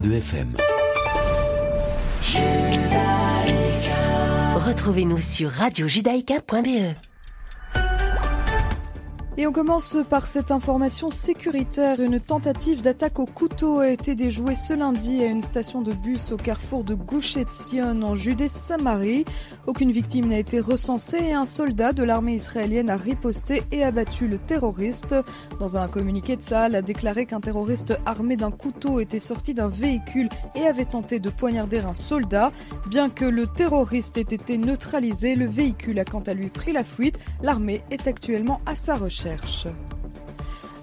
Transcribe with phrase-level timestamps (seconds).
[0.00, 0.54] de FM.
[4.54, 7.07] Retrouvez-nous sur radiojudaïka.be.
[9.40, 12.00] Et on commence par cette information sécuritaire.
[12.00, 16.32] Une tentative d'attaque au couteau a été déjouée ce lundi à une station de bus
[16.32, 19.24] au carrefour de Gush Etzion en Judée-Samarie.
[19.68, 24.26] Aucune victime n'a été recensée et un soldat de l'armée israélienne a riposté et abattu
[24.26, 25.14] le terroriste.
[25.60, 29.68] Dans un communiqué de Saal a déclaré qu'un terroriste armé d'un couteau était sorti d'un
[29.68, 32.50] véhicule et avait tenté de poignarder un soldat.
[32.88, 36.82] Bien que le terroriste ait été neutralisé, le véhicule a quant à lui pris la
[36.82, 37.20] fuite.
[37.40, 39.27] L'armée est actuellement à sa recherche.
[39.36, 39.97] recherche.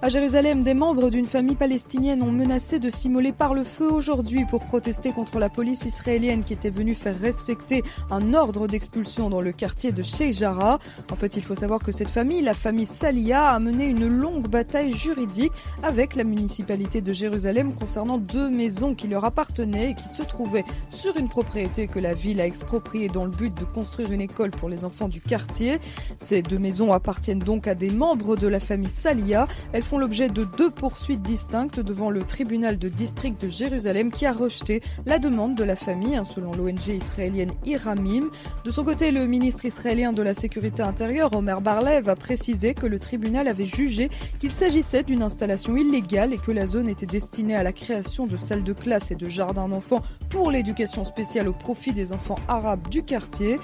[0.02, 4.44] À Jérusalem, des membres d'une famille palestinienne ont menacé de s'immoler par le feu aujourd'hui
[4.44, 9.40] pour protester contre la police israélienne qui était venue faire respecter un ordre d'expulsion dans
[9.40, 10.44] le quartier de Sheikh.
[10.44, 14.48] En fait, il faut savoir que cette famille, la famille Salia, a mené une longue
[14.48, 20.08] bataille juridique avec la municipalité de Jérusalem concernant deux maisons qui leur appartenaient et qui
[20.08, 24.12] se trouvaient sur une propriété que la ville a expropriée dans le but de construire
[24.12, 25.78] une école pour les enfants du quartier.
[26.18, 29.48] Ces deux maisons appartiennent donc à des membres de la famille Salia.
[29.86, 34.32] Font l'objet de deux poursuites distinctes devant le tribunal de district de Jérusalem qui a
[34.32, 38.30] rejeté la demande de la famille, hein, selon l'ONG israélienne Iramim.
[38.64, 42.86] De son côté, le ministre israélien de la Sécurité intérieure, Omer Barlev, a précisé que
[42.86, 47.54] le tribunal avait jugé qu'il s'agissait d'une installation illégale et que la zone était destinée
[47.54, 51.52] à la création de salles de classe et de jardins d'enfants pour l'éducation spéciale au
[51.52, 53.60] profit des enfants arabes du quartier.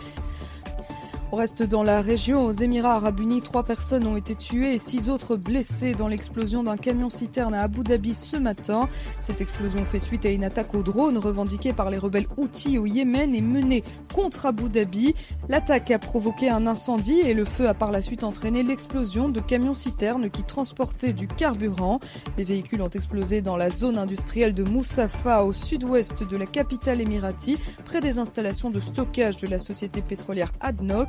[1.35, 2.45] On reste dans la région.
[2.45, 6.63] Aux Émirats Arabes Unis, trois personnes ont été tuées et six autres blessées dans l'explosion
[6.63, 8.87] d'un camion-citerne à Abu Dhabi ce matin.
[9.23, 12.85] Cette explosion fait suite à une attaque au drone revendiquée par les rebelles Houthis au
[12.85, 13.83] Yémen et menée
[14.15, 15.15] contre Abu Dhabi.
[15.49, 19.41] L'attaque a provoqué un incendie et le feu a par la suite entraîné l'explosion de
[19.41, 21.99] camions-citernes qui transportaient du carburant.
[22.37, 27.01] Les véhicules ont explosé dans la zone industrielle de Moussafa au sud-ouest de la capitale
[27.01, 31.09] émirati, près des installations de stockage de la société pétrolière ADNOC.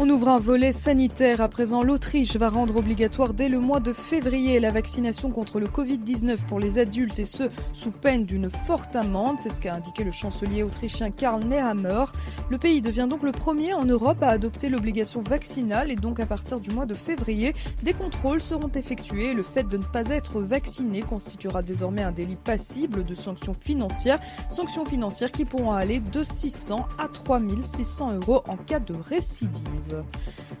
[0.00, 1.40] On ouvre un volet sanitaire.
[1.40, 5.66] À présent, l'Autriche va rendre obligatoire dès le mois de février la vaccination contre le
[5.66, 9.40] Covid-19 pour les adultes et ce, sous peine d'une forte amende.
[9.40, 12.04] C'est ce qu'a indiqué le chancelier autrichien Karl Nehammer.
[12.48, 16.26] Le pays devient donc le premier en Europe à adopter l'obligation vaccinale et donc à
[16.26, 19.34] partir du mois de février, des contrôles seront effectués.
[19.34, 24.20] Le fait de ne pas être vacciné constituera désormais un délit passible de sanctions financières.
[24.48, 29.87] Sanctions financières qui pourront aller de 600 à 3600 euros en cas de récidive.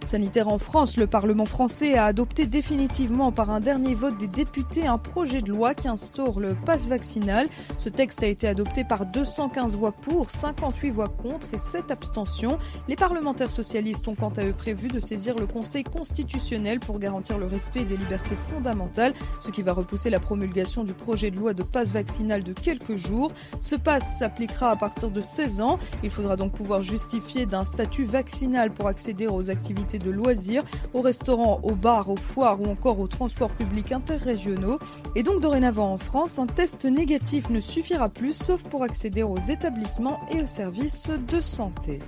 [0.04, 4.86] Sanitaire en France, le Parlement français a adopté définitivement par un dernier vote des députés
[4.86, 7.46] un projet de loi qui instaure le pass vaccinal.
[7.76, 12.58] Ce texte a été adopté par 215 voix pour, 58 voix contre et 7 abstentions.
[12.88, 17.36] Les parlementaires socialistes ont quant à eux prévu de saisir le Conseil constitutionnel pour garantir
[17.36, 21.52] le respect des libertés fondamentales, ce qui va repousser la promulgation du projet de loi
[21.52, 23.32] de passe vaccinal de quelques jours.
[23.60, 25.78] Ce pass s'appliquera à partir de 16 ans.
[26.02, 30.64] Il faudra donc pouvoir justifier d'un statut vaccinal pour accéder aux activités de loisirs,
[30.94, 34.78] aux restaurants, aux bars, aux foires ou encore aux transports publics interrégionaux.
[35.16, 39.38] Et donc dorénavant en France, un test négatif ne suffira plus sauf pour accéder aux
[39.38, 41.98] établissements et aux services de santé.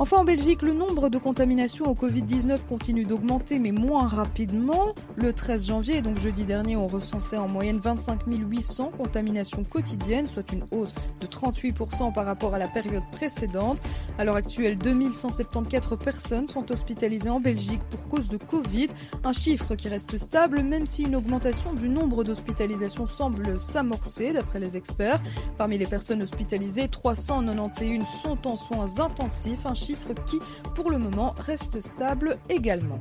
[0.00, 4.94] Enfin, en Belgique, le nombre de contaminations au Covid-19 continue d'augmenter, mais moins rapidement.
[5.16, 10.52] Le 13 janvier, donc jeudi dernier, on recensait en moyenne 25 800 contaminations quotidiennes, soit
[10.52, 13.82] une hausse de 38% par rapport à la période précédente.
[14.18, 18.90] À l'heure actuelle, 2174 personnes sont hospitalisées en Belgique pour cause de Covid,
[19.24, 24.60] un chiffre qui reste stable, même si une augmentation du nombre d'hospitalisations semble s'amorcer, d'après
[24.60, 25.20] les experts.
[25.56, 30.40] Parmi les personnes hospitalisées, 391 sont en soins intensifs, un chiffre qui,
[30.74, 33.00] pour le moment, reste stable également.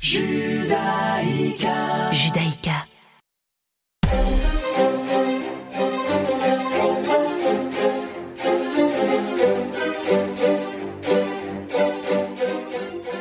[0.00, 2.12] Judaïka.
[2.12, 2.86] Judaïka.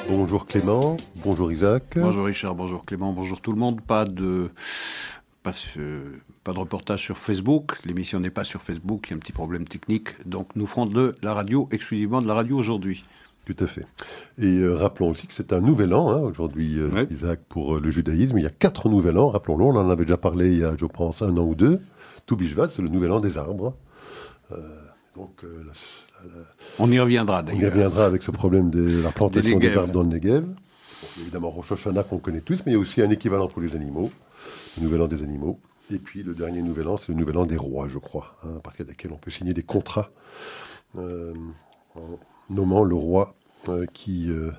[0.09, 1.83] Bonjour Clément, bonjour Isaac.
[1.95, 3.81] Bonjour Richard, bonjour Clément, bonjour tout le monde.
[3.81, 4.51] Pas de,
[5.51, 6.03] pas, euh,
[6.43, 7.77] pas de reportage sur Facebook.
[7.85, 10.09] L'émission n'est pas sur Facebook, il y a un petit problème technique.
[10.25, 13.03] Donc nous ferons de la radio, exclusivement de la radio aujourd'hui.
[13.45, 13.85] Tout à fait.
[14.39, 17.07] Et euh, rappelons aussi que c'est un nouvel an, hein, aujourd'hui, euh, Ouais.
[17.09, 18.37] Isaac, pour euh, le judaïsme.
[18.37, 20.75] Il y a quatre nouvel an, rappelons-le, on en avait déjà parlé il y a,
[20.77, 21.79] je pense, un an ou deux.
[22.25, 23.73] Toubishvat, c'est le nouvel an des arbres.
[25.15, 25.49] Donc, la-
[26.25, 26.43] la-
[26.79, 27.71] On y reviendra on y d'ailleurs.
[27.73, 29.77] reviendra avec ce problème de la plantation des Negev.
[29.79, 30.43] arbres dans le Negev.
[30.45, 33.61] Bon, évidemment, Rosh Hashanah qu'on connaît tous, mais il y a aussi un équivalent pour
[33.61, 34.11] les animaux,
[34.77, 35.59] le nouvel an des animaux.
[35.91, 38.55] Et puis le dernier nouvel an, c'est le nouvel an des rois, je crois, hein,
[38.57, 40.09] à partir desquels on peut signer des contrats
[40.97, 41.33] euh,
[41.95, 42.19] en
[42.49, 43.35] nommant le roi
[43.69, 44.51] euh, qui euh,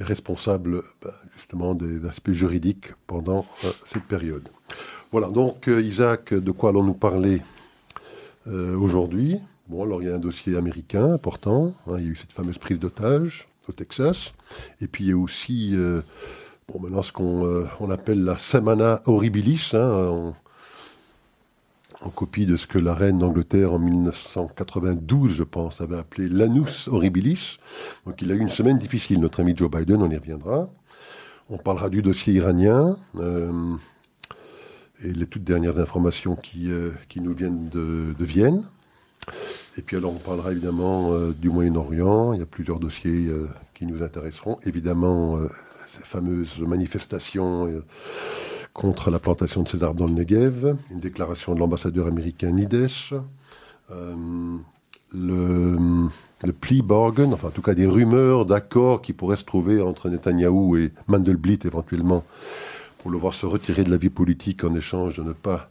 [0.00, 3.46] est responsable bah, justement des aspects juridiques pendant
[3.88, 4.48] cette période.
[5.12, 7.42] Voilà, donc Isaac, de quoi allons-nous parler
[8.46, 9.40] aujourd'hui?
[9.68, 12.32] Bon, alors il y a un dossier américain important, hein, il y a eu cette
[12.32, 14.32] fameuse prise d'otage au Texas,
[14.80, 15.76] et puis il y a aussi,
[16.68, 20.34] bon, maintenant ce qu'on on appelle la Semana Horribilis, hein,
[22.00, 26.88] en copie de ce que la reine d'Angleterre en 1992, je pense, avait appelé l'anus
[26.88, 27.58] horribilis.
[28.06, 30.68] Donc il a eu une semaine difficile, notre ami Joe Biden, on y reviendra.
[31.50, 33.74] On parlera du dossier iranien euh,
[35.02, 38.62] et les toutes dernières informations qui, euh, nous viennent de, Vienne.
[39.76, 43.28] Et puis alors on parlera évidemment euh, du Moyen-Orient, il y a plusieurs dossiers
[43.74, 44.58] qui nous intéresseront.
[44.64, 45.38] Évidemment,
[45.94, 47.82] ces fameuses manifestations
[48.78, 52.88] contre la plantation de ces arbres dans le Negev, une déclaration de l'ambassadeur américain Nides,
[53.90, 54.14] euh,
[55.12, 56.08] le,
[56.44, 60.08] le plea bargain, enfin en tout cas des rumeurs d'accords qui pourraient se trouver entre
[60.08, 62.24] Netanyahou et Mandelblit éventuellement
[62.98, 65.70] pour le voir se retirer de la vie politique en échange de ne pas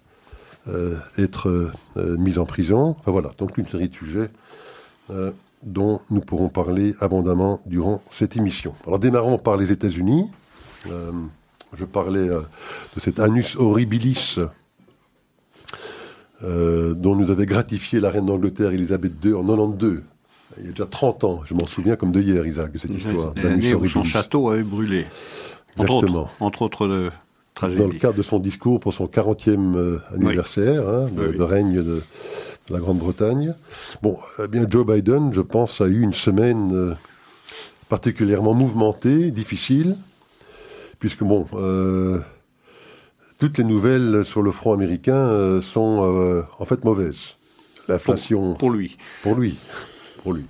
[0.67, 2.95] euh, être euh, mis en prison.
[2.99, 4.29] Enfin voilà, donc une série de sujets
[5.63, 8.75] dont nous pourrons parler abondamment durant cette émission.
[8.85, 10.29] Alors démarrons par les États-Unis.
[11.73, 12.41] Je parlais euh,
[12.95, 14.39] de cet anus horribilis
[16.43, 20.03] euh, dont nous avait gratifié la reine d'Angleterre Elisabeth II en 92.
[20.59, 22.91] Il y a déjà 30 ans, je m'en souviens comme de hier, Isaac, de cette
[22.91, 23.89] histoire d'anus horribilis.
[23.89, 25.05] son château avait brûlé.
[25.77, 26.29] Exactement.
[26.39, 27.11] Entre autres, de
[27.53, 27.81] tragédies.
[27.81, 32.01] Dans le cadre de son discours pour son 40e euh, anniversaire hein, de, règne de,
[32.69, 33.55] la Grande-Bretagne.
[34.01, 36.95] Bon, eh bien, Joe Biden, je pense, a eu une semaine
[37.89, 39.95] particulièrement mouvementée, difficile
[40.99, 42.19] puisque bon, euh,
[43.37, 47.35] toutes les nouvelles sur le front américain euh, sont euh, en fait mauvaises.
[47.87, 48.55] L'inflation.
[48.55, 48.97] Pour, lui.
[49.23, 49.57] Pour lui.
[50.21, 50.43] Pour lui.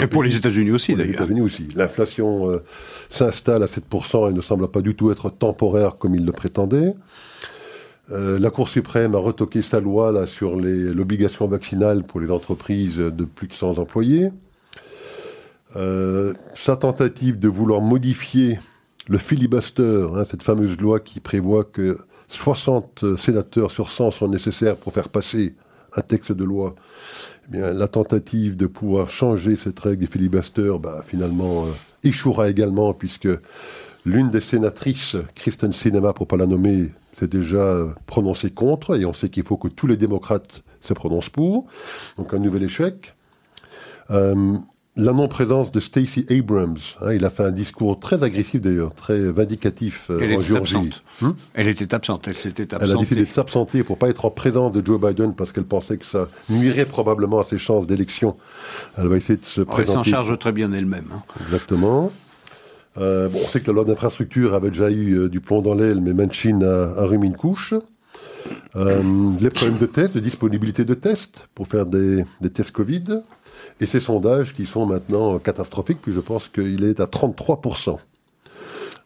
[0.00, 1.06] Et pour les États-Unis aussi, d'ailleurs.
[1.06, 1.68] Les États-Unis aussi.
[1.76, 2.60] L'inflation
[3.08, 6.94] s'installe à 7% et ne semble pas du tout être temporaire comme il le prétendait.
[8.08, 13.48] La Cour suprême a retoqué sa loi sur l'obligation vaccinale pour les entreprises de plus
[13.48, 14.30] de 100 employés.
[15.74, 18.58] sa tentative de vouloir modifier
[19.08, 24.76] le filibuster, hein, cette fameuse loi qui prévoit que 60 sénateurs sur 100 sont nécessaires
[24.76, 25.54] pour faire passer
[25.96, 26.74] un texte de loi,
[27.52, 31.70] eh la tentative de pouvoir changer cette règle du filibuster, bah, finalement, euh,
[32.02, 33.28] échouera également, puisque
[34.06, 36.90] l'une des sénatrices, Kristen Sinema, pour ne pas la nommer,
[37.22, 41.30] s'est déjà prononcée contre, et on sait qu'il faut que tous les démocrates se prononcent
[41.30, 41.66] pour.
[42.18, 43.14] Donc un nouvel échec.
[44.10, 44.56] Euh,
[44.94, 46.76] la non-présence de Stacey Abrams.
[47.00, 50.76] Hein, il a fait un discours très agressif d'ailleurs, très vindicatif euh, elle en Géorgie.
[50.76, 51.02] Absente.
[51.22, 52.84] Hmm elle était absente, elle s'était absentée.
[52.84, 55.64] Elle a décidé de s'absenter pour pas être en présence de Joe Biden parce qu'elle
[55.64, 58.36] pensait que ça nuirait probablement à ses chances d'élection.
[58.98, 59.98] Elle va essayer de se présenter.
[59.98, 61.08] Elle s'en charge très bien elle-même.
[61.14, 61.22] Hein.
[61.46, 62.12] Exactement.
[62.98, 65.74] Euh, bon, on sait que la loi d'infrastructure avait déjà eu euh, du plomb dans
[65.74, 67.74] l'aile, mais Manchin a, a remis une couche.
[68.74, 73.22] les problèmes de tests, de disponibilité de tests pour faire des, des tests Covid.
[73.80, 77.98] Et ces sondages qui sont maintenant catastrophiques, puis je pense qu'il est à 33%.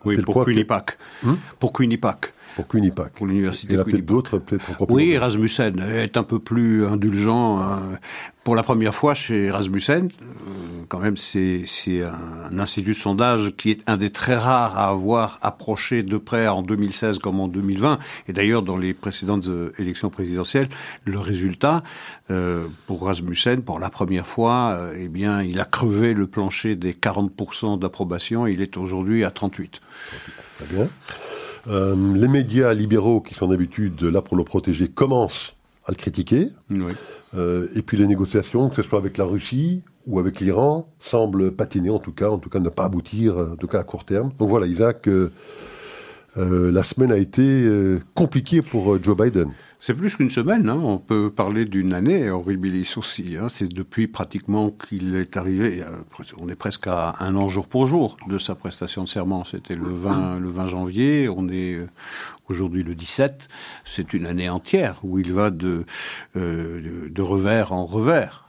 [0.05, 0.99] Oui, pour Quinnipiac.
[1.23, 2.33] Hmm pour Quinnipiac.
[2.55, 3.13] Pour Quinnipiac.
[3.13, 7.61] Pour l'université Il y a peut-être d'autres, peut-être Oui, Rasmussen est un peu plus indulgent.
[7.61, 7.99] Hein.
[8.47, 11.65] Pour la première fois chez Rasmussen, euh, quand même, c'est
[12.01, 16.47] un, institut de sondage qui est un des très rares à avoir approché de près
[16.47, 17.99] en 2016 comme en 2020.
[18.29, 20.69] Et d'ailleurs, dans les précédentes euh, élections présidentielles,
[21.05, 21.83] le résultat
[22.31, 26.93] euh, pour Rasmussen, pour la première fois, eh bien, il a crevé le plancher des
[26.93, 28.47] 40% d'approbation.
[28.47, 29.81] Il est aujourd'hui à 38.
[30.59, 30.89] Très bien.
[32.15, 36.51] les médias libéraux, qui sont d'habitude là pour le protéger, commencent à le critiquer.
[37.37, 41.53] Euh, et puis les négociations, que ce soit avec la Russie ou avec l'Iran, semblent
[41.53, 44.05] patiner en tout cas, en tout cas ne pas aboutir, en tout cas à court
[44.05, 44.31] terme.
[44.39, 45.33] Donc voilà, Isaac, euh,
[46.37, 47.69] euh, la semaine a été
[48.15, 49.51] compliquée pour Joe Biden.
[49.79, 50.81] C'est plus qu'une semaine, hein.
[50.83, 53.37] on peut parler d'une année, horribilis aussi.
[53.39, 53.49] Hein.
[53.51, 57.87] C'est depuis pratiquement qu'il est arrivé, euh, on est presque à un an jour pour
[57.87, 59.45] jour de sa prestation de serment.
[59.45, 61.89] C'était le 20, le 20 janvier, on est euh,
[62.49, 63.49] aujourd'hui le 17.
[63.85, 65.85] C'est une année entière où il va de,
[66.37, 68.47] euh, de, revers en revers.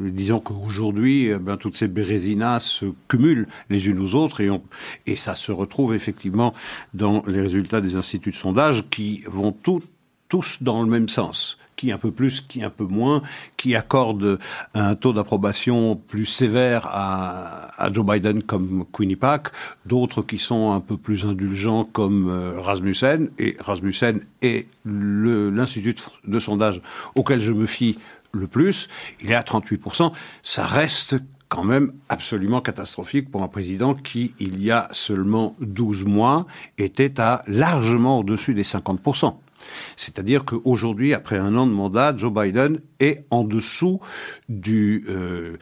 [0.00, 4.50] disons qu'aujourd'hui, eh ben, toutes ces bérésinas se cumulent les unes aux autres et,
[5.06, 6.52] et ça se retrouve effectivement
[6.92, 9.88] dans les résultats des instituts de sondage qui vont toutes
[10.28, 11.58] tous dans le même sens.
[11.76, 13.22] Qui un peu plus, qui un peu moins,
[13.56, 14.40] qui accorde
[14.74, 19.52] un taux d'approbation plus sévère à, Joe Biden comme Quinnipiac,
[19.86, 25.94] d'autres qui sont un peu plus indulgents comme euh, Rasmussen, et Rasmussen est l'institut
[26.26, 26.82] de sondage
[27.14, 27.96] auquel je me fie
[28.32, 28.88] le plus,
[29.20, 31.16] il est à 38%, ça reste
[31.48, 37.20] quand même absolument catastrophique pour un président qui, il y a seulement 12 mois, était
[37.20, 39.34] à largement au-dessus des 50%.
[39.96, 44.00] C'est-à-dire qu'aujourd'hui, après un an de mandat, Joe Biden est en dessous
[44.48, 45.56] du, euh,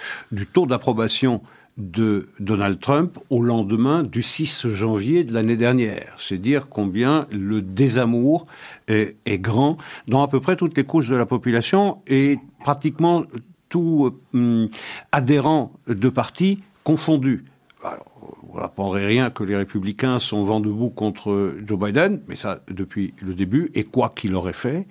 [0.52, 1.42] taux d'approbation
[1.76, 6.14] de Donald Trump au lendemain du 6 janvier de l'année dernière.
[6.18, 8.46] C'est dire combien le désamour
[8.88, 9.76] est, est, grand
[10.08, 13.24] dans à peu près toutes les couches de la population et pratiquement
[13.68, 14.68] tout euh,
[15.12, 17.44] adhérent de parti confondu.
[17.84, 18.06] Alors,
[18.56, 23.12] vous n'apprendrez rien que les républicains sont vent debout contre Joe Biden, mais ça depuis
[23.20, 24.86] le début, et quoi qu'il aurait fait.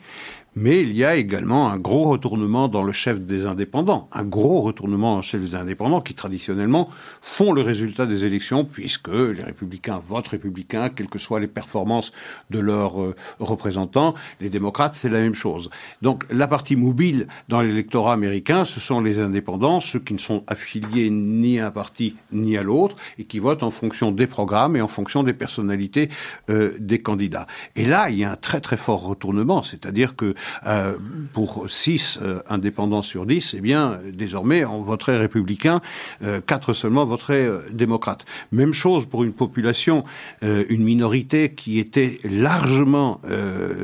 [0.57, 4.61] Mais il y a également un gros retournement dans le chef des indépendants, un gros
[4.61, 6.89] retournement dans le chef des indépendants qui traditionnellement
[7.21, 12.13] font le résultat des élections puisque les républicains votent républicains, quelles que soient les performances
[12.51, 14.15] de leurs euh, représentants.
[14.39, 15.69] Les démocrates, c'est la même chose.
[16.01, 20.43] Donc la partie mobile dans l'électorat américain, ce sont les indépendants, ceux qui ne sont
[20.47, 24.77] affiliés ni à un parti ni à l'autre et qui votent en fonction des programmes
[24.77, 26.07] et en fonction des personnalités
[26.49, 27.45] euh, des candidats.
[27.75, 30.33] Et là, il y a un très très fort retournement, c'est-à-dire que
[30.65, 30.97] euh,
[31.33, 35.81] pour 6 euh, indépendants sur 10, eh bien, désormais, on voterait républicain,
[36.23, 38.25] euh, 4 seulement voteraient euh, démocrate.
[38.51, 40.03] Même chose pour une population,
[40.41, 43.21] une minorité qui était largement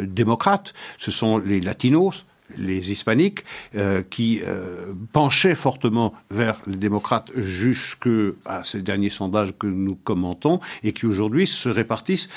[0.04, 2.26] démocrate, ce sont les latinos,
[2.58, 3.44] les hispaniques,
[3.76, 8.10] euh, qui euh, penchaient fortement vers les démocrates jusque
[8.46, 12.30] à ces derniers sondages que nous commentons, et qui aujourd'hui se répartissent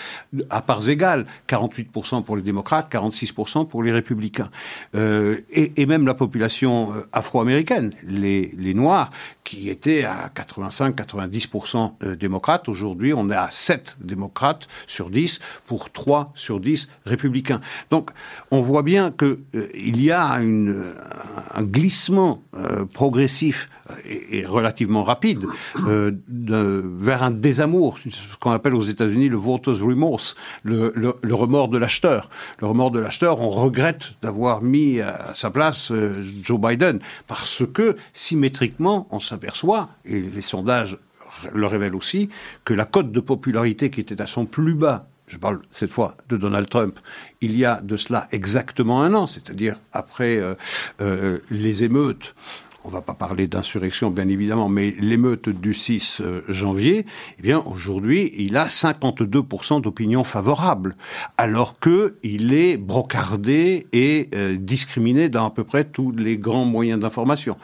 [0.50, 4.50] à parts égales, 48% pour les démocrates, 46% pour les républicains.
[4.94, 9.10] Euh, et, et, même la population euh, afro-américaine, les, les Noirs,
[9.44, 15.90] qui étaient à 85-90% euh, démocrates, aujourd'hui on est à 7 démocrates sur 10 pour
[15.90, 17.60] 3 sur 10 républicains.
[17.90, 18.10] Donc
[18.50, 20.24] on voit bien qu'il euh, il y a
[21.54, 23.68] un glissement euh, progressif
[24.04, 25.44] et, et, relativement rapide
[25.86, 30.92] euh, vers un désamour, ce qu'on appelle aux États-Unis le voters remorse, le,
[31.30, 32.30] remords de l'acheteur.
[32.60, 37.62] Le remords de l'acheteur, on regrette d'avoir mis à sa place euh, Joe Biden parce
[37.72, 40.98] que symétriquement, on s'aperçoit, et les sondages
[41.52, 42.28] le révèlent aussi,
[42.64, 46.16] que la cote de popularité qui était à son plus bas je parle cette fois
[46.28, 46.98] de Donald Trump,
[47.40, 50.54] il y a de cela exactement un an, c'est-à-dire après euh,
[51.00, 52.34] euh, les émeutes
[52.84, 57.06] on va pas parler d'insurrection, bien évidemment, mais l'émeute du 6 janvier,
[57.38, 60.96] eh bien, aujourd'hui, il a 52% d'opinion favorable,
[61.38, 66.64] alors que il est brocardé et euh, discriminé dans à peu près tous les grands
[66.64, 67.56] moyens d'information.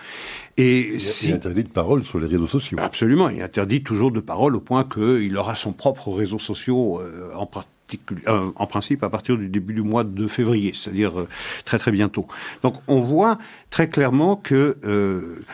[0.57, 1.29] Et il, si...
[1.29, 2.79] il interdit de parole sur les réseaux sociaux.
[2.81, 7.35] Absolument, il interdit toujours de parole au point qu'il aura son propre réseau social euh,
[7.35, 7.71] en pratique
[8.27, 11.29] euh, en principe à partir du début du mois de février, c'est-à-dire euh,
[11.65, 12.27] très très bientôt.
[12.63, 13.39] Donc on voit
[13.71, 15.45] très clairement que euh,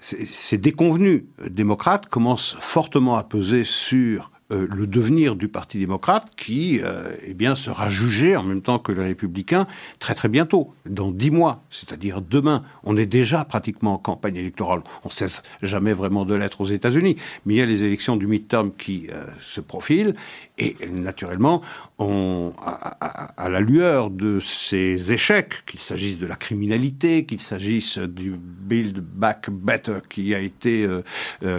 [0.00, 6.80] ces déconvenus démocrates commencent fortement à peser sur euh, le devenir du Parti démocrate qui
[6.80, 9.66] euh, eh bien, sera jugé en même temps que les républicains
[9.98, 12.62] très très bientôt, dans dix mois, c'est-à-dire demain.
[12.84, 14.82] On est déjà pratiquement en campagne électorale.
[15.04, 18.28] On cesse jamais vraiment de l'être aux États-Unis, mais il y a les élections du
[18.28, 20.14] midterm qui euh, se profilent
[20.58, 21.60] et naturellement,
[21.98, 28.36] à, à, la lueur de ces échecs, qu'il s'agisse de la criminalité, qu'il s'agisse du
[28.38, 30.88] Build Back Better qui a été,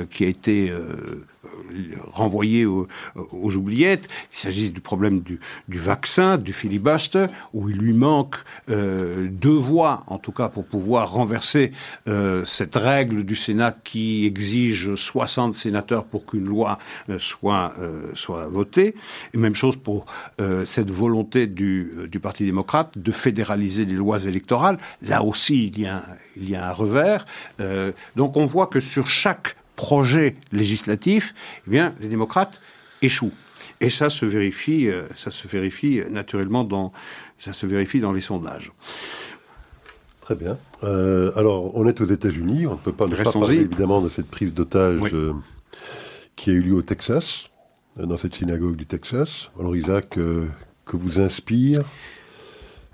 [0.10, 0.74] qui a été
[2.12, 2.88] renvoyé aux,
[3.34, 5.40] oubliettes, qu'il s'agisse du problème du,
[5.80, 8.36] vaccin, du filibuster, où il lui manque
[8.70, 11.72] euh, deux voix, en tout cas, pour pouvoir renverser
[12.08, 17.74] euh, cette règle du Sénat qui exige 60 sénateurs pour qu'une loi euh, soit,
[18.14, 18.96] soit votée.
[19.34, 20.06] Et même chose pour
[20.66, 24.78] cette volonté du, Parti démocrate de fédéraliser les lois électorales.
[25.04, 26.04] Là aussi, il y a
[26.36, 27.26] il y a un revers.
[28.16, 31.34] donc on voit que sur chaque projet législatif,
[31.66, 32.60] eh bien, les démocrates
[33.02, 33.32] échouent.
[33.80, 36.92] Et ça se vérifie, ça se vérifie naturellement dans,
[37.38, 38.74] ça se vérifie dans les sondages.
[40.28, 40.58] Très bien.
[40.84, 42.68] Euh, alors, on est aux États-Unis.
[42.68, 45.10] On ne peut pas ne pas parler évidemment de cette prise d'otage oui.
[45.14, 45.32] euh,
[46.36, 47.46] qui a eu lieu au Texas,
[47.96, 49.50] dans cette synagogue du Texas.
[49.58, 50.48] Alors, Isaac, euh,
[50.84, 51.86] que vous inspire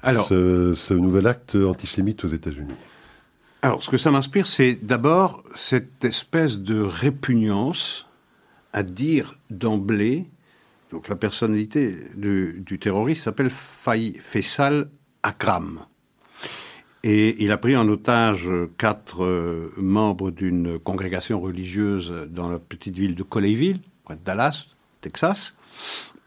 [0.04, 2.76] alors, ce, ce nouvel acte antisémite aux États-Unis?
[3.64, 8.10] Alors, ce que ça m'inspire, c'est d'abord cette espèce de répugnance
[8.74, 10.26] à dire d'emblée,
[10.92, 14.90] donc la personnalité du, terroriste s'appelle Faisal
[15.24, 15.80] Akram.
[17.04, 22.98] Et il a pris en otage quatre euh, membres d'une congrégation religieuse dans la petite
[22.98, 25.56] ville de Colleyville, près de Dallas, Texas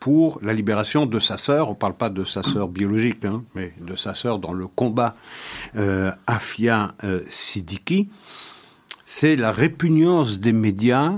[0.06, 1.66] pour la libération de sa sœur.
[1.66, 4.68] On ne parle pas de sa sœur biologique, hein, mais de sa sœur dans le
[4.68, 5.16] combat
[5.75, 8.08] euh, Afia euh, Siddiqui.
[9.04, 11.12] C'est la répugnance des médias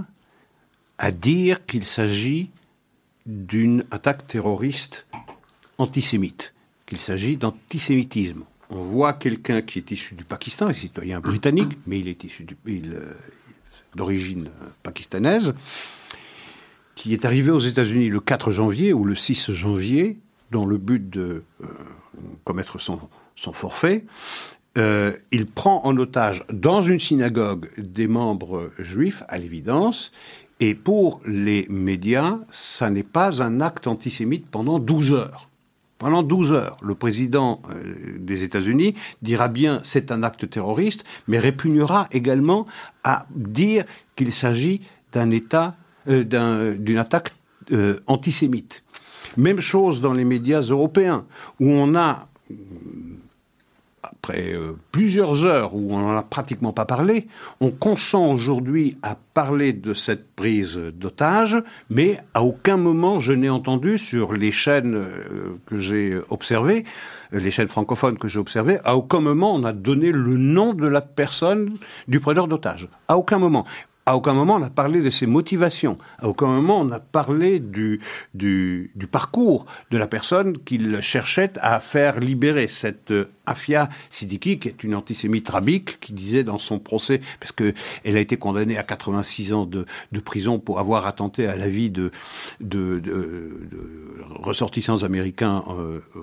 [0.96, 2.48] à dire qu'il s'agit
[3.26, 5.06] d'une attaque terroriste
[5.76, 6.54] antisémite.
[6.86, 8.44] qu'il s'agit d'antisémitisme.
[8.70, 12.46] On voit quelqu'un qui est issu du Pakistan, un citoyen britannique, mais il est issu
[12.66, 13.12] euh,
[13.94, 14.48] d'origine
[14.82, 15.52] pakistanaise,
[16.98, 20.18] qui est arrivé aux États-Unis le 4 janvier ou le 6 janvier
[20.50, 21.66] dans le but de euh,
[22.42, 22.98] commettre son,
[23.52, 24.04] forfait.
[24.76, 30.10] Euh, il prend en otage dans une synagogue des membres juifs, à l'évidence,
[30.58, 35.48] et pour les médias, ça n'est pas un acte antisémite pendant 12 heures.
[35.98, 41.38] Pendant 12 heures, le président euh, des États-Unis dira bien c'est un acte terroriste, mais
[41.38, 42.64] répugnera également
[43.04, 43.84] à dire
[44.16, 44.80] qu'il s'agit
[45.12, 45.76] d'un État,
[46.08, 47.32] d'une attaque
[48.06, 48.82] antisémite.
[49.36, 51.24] Même chose dans les médias européens,
[51.60, 52.28] où on a,
[54.02, 57.28] après euh, plusieurs heures où on n'en a pratiquement pas parlé,
[57.60, 63.50] on consent aujourd'hui à parler de cette prise d'otage, mais à aucun moment je n'ai
[63.50, 66.84] entendu sur les chaînes euh, que j'ai observées,
[67.32, 70.74] euh, les chaînes francophones que j'ai observées, à aucun moment on a donné le nom
[70.74, 71.74] de la personne
[72.08, 72.88] du preneur d'otage.
[73.08, 73.66] À aucun moment.
[74.08, 75.98] À aucun moment on a parlé de ses motivations.
[76.18, 78.00] À aucun moment on a parlé du,
[78.32, 82.68] du, parcours de la personne qu'il cherchait à faire libérer.
[82.68, 87.52] Cette euh, Afia Siddiqui, qui est une antisémite rabique, qui disait dans son procès, parce
[87.52, 91.68] qu'elle a été condamnée à 86 ans de, de, prison pour avoir attenté à la
[91.68, 92.10] vie de,
[92.60, 93.68] de, de
[94.36, 96.20] ressortissants américains euh, euh,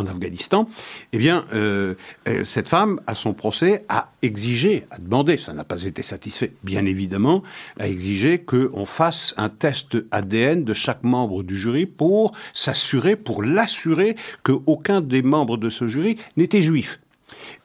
[0.00, 0.68] en Afghanistan,
[1.12, 1.94] eh bien, euh,
[2.26, 6.52] euh, cette femme, à son procès, a exigé, a demandé, ça n'a pas été satisfait,
[6.64, 7.42] bien évidemment,
[7.78, 13.42] a exigé qu'on fasse un test ADN de chaque membre du jury pour s'assurer, pour
[13.42, 17.00] l'assurer qu'aucun des membres de ce jury n'était juif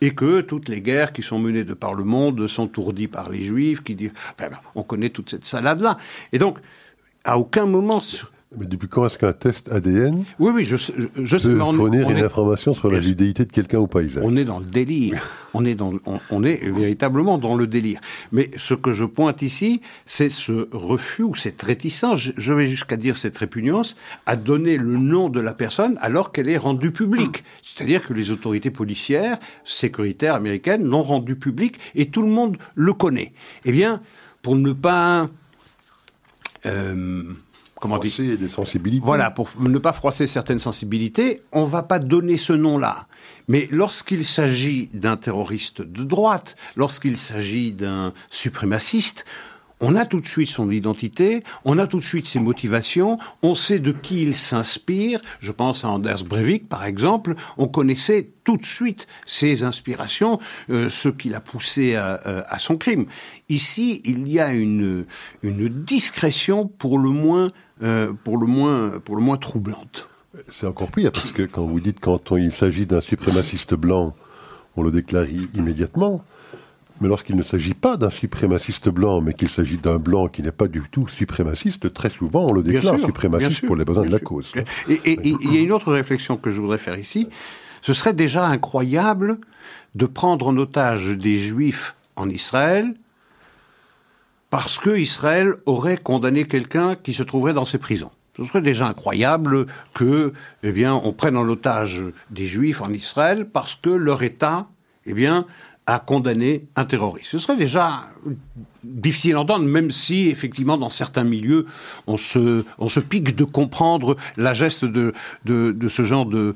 [0.01, 3.29] et que toutes les guerres qui sont menées de par le monde sont tourdies par
[3.29, 4.13] les juifs, qui disent,
[4.75, 5.97] on connaît toute cette salade-là.
[6.31, 6.59] Et donc,
[7.23, 7.99] à aucun moment,
[8.57, 12.73] mais depuis quand est-ce qu'un test ADN oui, oui, je, je, peut fournir une information
[12.73, 15.21] sur la judéité de quelqu'un ou pas, Isaac On est dans le délire.
[15.53, 15.93] on, est dans,
[16.29, 17.99] on, est véritablement dans le délire.
[18.31, 22.97] Mais ce que je pointe ici, c'est ce refus ou cette réticence, je, vais jusqu'à
[22.97, 27.43] dire cette répugnance, à donner le nom de la personne alors qu'elle est rendue publique.
[27.63, 32.93] C'est-à-dire que les autorités policières, sécuritaires américaines l'ont rendue publique et tout le monde le
[32.93, 33.33] connaît.
[33.65, 34.01] Eh bien,
[34.41, 35.29] pour ne pas...
[36.65, 37.23] Euh,
[37.79, 39.05] comment froisser des sensibilités.
[39.05, 43.07] Voilà, pour ne pas froisser certaines sensibilités, on ne va pas donner ce nom-là.
[43.47, 49.25] Mais lorsqu'il s'agit d'un terroriste de droite, lorsqu'il s'agit d'un suprémaciste,
[49.81, 53.55] on a tout de suite son identité, on a tout de suite ses motivations, on
[53.55, 55.19] sait de qui il s'inspire.
[55.41, 57.35] Je pense à Anders Breivik, par exemple.
[57.57, 62.13] On connaissait tout de suite ses inspirations, euh, ce qui l'a poussé à,
[62.47, 63.05] à, son crime.
[63.49, 65.05] Ici, il y a une,
[65.43, 67.47] une discrétion pour le moins
[67.81, 70.07] euh, pour, le moins, pour le moins troublante.
[70.49, 74.15] C'est encore pire, parce que quand vous dites quand il s'agit d'un suprémaciste blanc,
[74.75, 76.23] on le déclare immédiatement.
[77.01, 80.53] Mais lorsqu'il ne s'agit pas d'un suprémaciste blanc, mais qu'il s'agit d'un blanc qui n'est
[80.53, 84.19] pas du tout suprémaciste, très souvent on le déclare suprémaciste pour les besoins de la
[84.19, 84.53] cause.
[84.87, 87.27] Et, et il y a une autre réflexion que je voudrais faire ici.
[87.81, 89.39] Ce serait déjà incroyable
[89.93, 92.95] de prendre en otage des juifs en Israël
[94.49, 98.11] parce que Israël aurait condamné quelqu'un qui se trouverait dans ses prisons.
[98.37, 103.47] Ce serait déjà incroyable que, eh bien, on prenne en otage des Juifs en Israël
[103.49, 104.67] parce que leur État,
[105.05, 105.45] eh bien,
[105.87, 107.29] a condamné un terroriste.
[107.29, 108.09] Ce serait déjà
[108.83, 111.67] difficile à entendre, même si, effectivement, dans certains milieux,
[112.07, 115.13] on se, pique de comprendre la geste de,
[115.45, 116.55] de, ce genre de,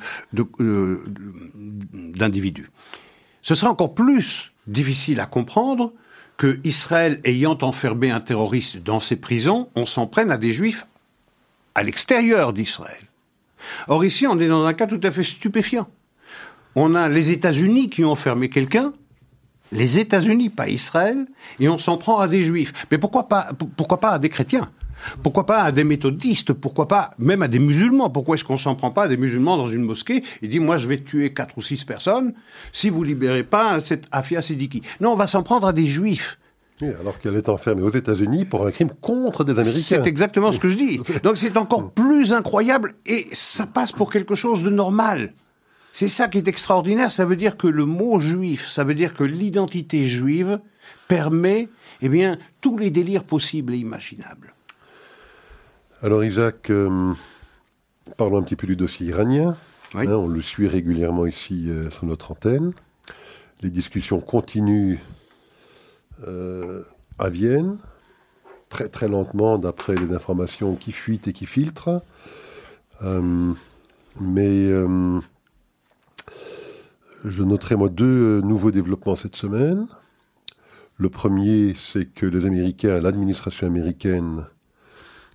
[1.94, 2.72] d'individus.
[3.42, 5.94] Ce serait encore plus difficile à comprendre
[6.40, 10.88] que Israël, ayant enfermé un terroriste dans ses prisons, on s'en prenne à des juifs
[11.76, 13.04] à l'extérieur d'Israël.
[13.90, 15.90] Or ici, on est dans un cas tout à fait stupéfiant.
[16.76, 18.94] On a les États-Unis qui ont enfermé quelqu'un,
[19.74, 21.28] les États-Unis, pas Israël,
[21.60, 22.72] et on s'en prend à des juifs.
[22.90, 24.72] Mais pourquoi pas, pourquoi pas à des chrétiens?
[25.24, 28.10] Pourquoi pas à des méthodistes Pourquoi pas même à des musulmans?
[28.10, 30.78] Pourquoi est-ce qu'on s'en prend pas à des musulmans dans une mosquée et dit moi
[30.78, 32.34] je vais tuer quatre ou six personnes
[32.72, 34.82] si vous libérez pas cette Afia Siddiqui?
[35.00, 36.38] Non, on va s'en prendre à des juifs.
[36.82, 39.80] alors qu'elle est enfermée aux États-Unis pour un crime contre des Américains.
[39.80, 41.02] C'est exactement ce que je dis.
[41.24, 45.34] Donc c'est encore plus incroyable et ça passe pour quelque chose de normal.
[45.92, 47.12] C'est ça qui est extraordinaire.
[47.12, 50.60] Ça veut dire que le mot juif, ça veut dire que l'identité juive
[51.08, 51.70] permet,
[52.02, 54.54] eh bien, tous les délires possibles et imaginables.
[56.02, 57.14] Alors Isaac, euh,
[58.16, 59.58] parlons un petit peu du dossier iranien.
[59.94, 62.72] Hein, on le suit régulièrement ici euh, sur notre antenne.
[63.60, 65.00] Les discussions continuent
[66.26, 66.84] euh,
[67.18, 67.78] à Vienne,
[68.70, 72.02] très très lentement d'après les informations qui fuitent et qui filtrent.
[73.02, 74.70] mais
[77.26, 79.86] Je noterai moi deux nouveaux développements cette semaine.
[80.96, 84.46] Le premier, c'est que les Américains, l'administration américaine,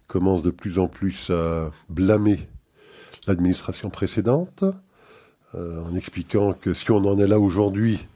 [0.07, 2.49] commence de plus en plus à blâmer
[3.27, 4.65] l'administration précédente,
[5.55, 8.07] euh, en expliquant que si on en est là aujourd'hui,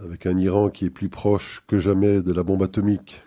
[0.00, 3.22] avec un Iran qui est plus proche que jamais de la bombe atomique,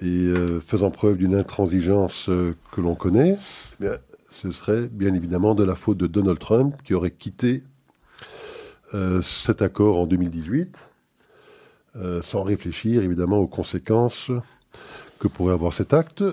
[0.00, 3.38] et euh, faisant preuve d'une intransigeance euh, que l'on connaît,
[3.82, 3.88] eh
[4.30, 7.64] ce serait bien évidemment de la faute de Donald Trump qui aurait quitté
[9.22, 10.76] cet accord en 2018,
[12.22, 14.30] sans réfléchir évidemment aux conséquences
[15.18, 16.24] que pourrait avoir cet acte.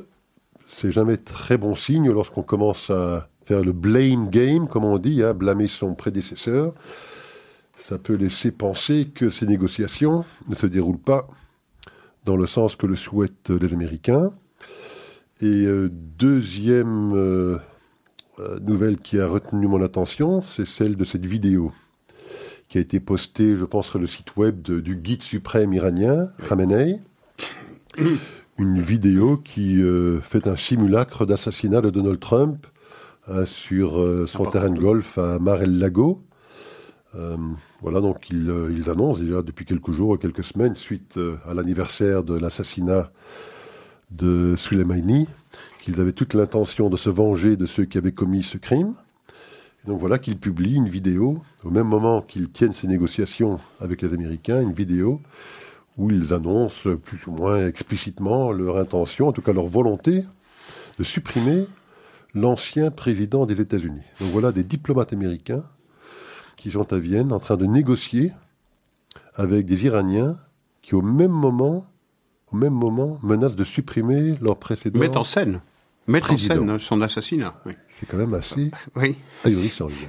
[0.69, 5.23] C'est jamais très bon signe lorsqu'on commence à faire le blame game, comme on dit,
[5.23, 6.73] hein, blâmer son prédécesseur.
[7.77, 11.27] Ça peut laisser penser que ces négociations ne se déroulent pas
[12.25, 14.31] dans le sens que le souhaitent les Américains.
[15.39, 17.57] Et euh, deuxième euh,
[18.39, 21.71] euh, nouvelle qui a retenu mon attention, c'est celle de cette vidéo
[22.67, 26.99] qui a été postée, je pense, sur le site web du guide suprême iranien, Khamenei.
[28.59, 29.81] Une vidéo qui
[30.21, 32.65] fait un simulacre d'assassinat de Donald Trump
[33.29, 36.21] Hein, sur euh, son terrain de golf à Mar-el-Lago.
[37.15, 37.35] Euh,
[37.81, 42.23] voilà, donc ils, euh, ils, annoncent déjà depuis quelques jours, quelques semaines, suite à l'anniversaire
[42.23, 43.11] de l'assassinat
[44.11, 45.27] de Soleimani,
[45.81, 48.93] qu'ils avaient toute l'intention de se venger de ceux qui avaient commis ce crime.
[49.83, 54.01] Et donc voilà qu'ils publient une vidéo, au même moment qu'ils tiennent ces négociations avec
[54.01, 55.19] les Américains, une vidéo
[55.97, 60.23] où ils annoncent plus ou moins explicitement leur intention, en tout cas leur volonté,
[60.99, 61.65] de supprimer
[62.33, 64.03] l'ancien président des États-Unis.
[64.19, 65.63] Donc voilà des diplomates américains
[66.57, 68.33] qui sont à Vienne en train de négocier
[69.35, 70.37] avec des Iraniens
[70.81, 71.85] qui au même moment,
[72.51, 74.99] au même moment menacent de supprimer leur précédent.
[74.99, 75.61] Mettre en scène.
[76.07, 77.61] Mettre en scène son assassinat.
[77.89, 79.17] C'est quand même assez oui.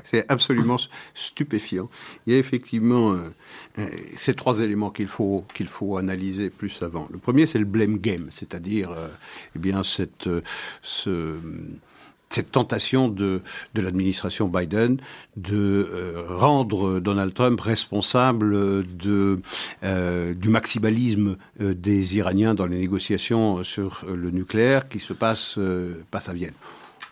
[0.05, 0.77] C'est absolument
[1.15, 1.89] stupéfiant.
[2.27, 3.19] Il y a effectivement euh,
[3.79, 7.09] euh, ces trois éléments qu'il faut, qu'il faut analyser plus avant.
[7.11, 9.09] Le premier, c'est le blame game, c'est-à-dire euh,
[9.57, 10.29] eh bien cette,
[10.83, 11.37] ce,
[12.31, 13.41] cette tentation de,
[13.75, 14.99] l'administration Biden
[15.37, 23.63] de euh, rendre Donald Trump responsable euh, du maximalisme euh, des Iraniens dans les négociations
[23.63, 25.59] sur le nucléaire qui se passe,
[26.11, 26.55] passe à Vienne.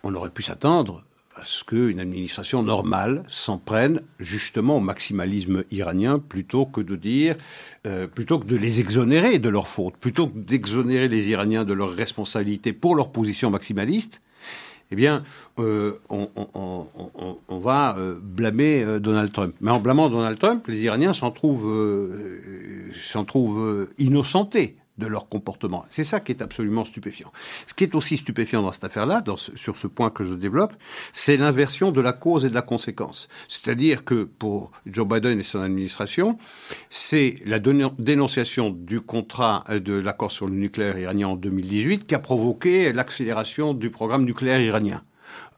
[0.03, 1.03] On aurait pu s'attendre
[1.35, 7.37] à ce qu'une administration normale s'en prenne justement au maximalisme iranien plutôt que de dire,
[8.15, 11.95] plutôt que de les exonérer de leurs fautes, plutôt que d'exonérer les Iraniens de leurs
[11.95, 14.23] responsabilités pour leur position maximaliste,
[14.91, 15.25] eh bien,
[15.59, 16.87] euh, on,
[17.49, 19.55] va euh, blâmer euh, Donald Trump.
[19.61, 22.13] Mais en blâmant Donald Trump, les Iraniens s'en trouvent,
[23.11, 25.85] s'en trouvent innocentés de leur comportement.
[25.89, 27.33] C'est ça qui est absolument stupéfiant.
[27.67, 30.75] Ce qui est aussi stupéfiant dans cette affaire-là, sur ce point que je développe,
[31.13, 33.29] c'est l'inversion de la cause et de la conséquence.
[33.49, 36.39] C'est-à-dire que pour Joe Biden et son administration,
[36.91, 42.19] c'est la dénonciation du contrat de l'accord sur le nucléaire iranien en 2018 qui a
[42.19, 45.03] provoqué l'accélération du programme nucléaire iranien.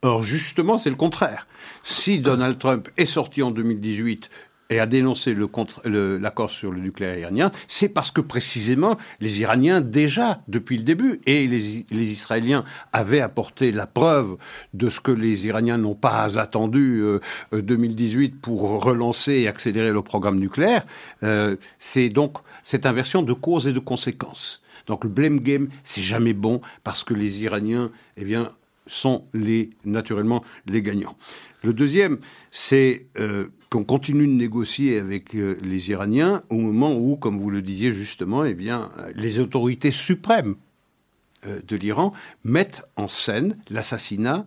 [0.01, 1.47] Or, justement, c'est le contraire.
[1.83, 4.29] Si Donald Trump est sorti en 2018
[4.69, 10.41] et a dénoncé l'accord sur le nucléaire iranien, c'est parce que précisément les Iraniens déjà
[10.47, 14.37] depuis le début et les, Israéliens avaient apporté la preuve
[14.73, 17.03] de ce que les Iraniens n'ont pas attendu
[17.51, 20.85] 2018 euh, pour relancer et accélérer le programme nucléaire.
[21.23, 24.61] Euh, c'est donc cette inversion de cause et de conséquences.
[24.87, 28.51] Donc le blame game, c'est jamais bon parce que les Iraniens, eh bien,
[28.87, 31.15] sont les naturellement les gagnants.
[31.63, 32.19] Le deuxième,
[32.51, 37.49] c'est euh, qu'on continue de négocier avec euh, les Iraniens au moment où, comme vous
[37.49, 40.55] le disiez justement, eh bien, les autorités suprêmes
[41.45, 42.11] euh, de l'Iran
[42.43, 44.45] mettent en scène l'assassinat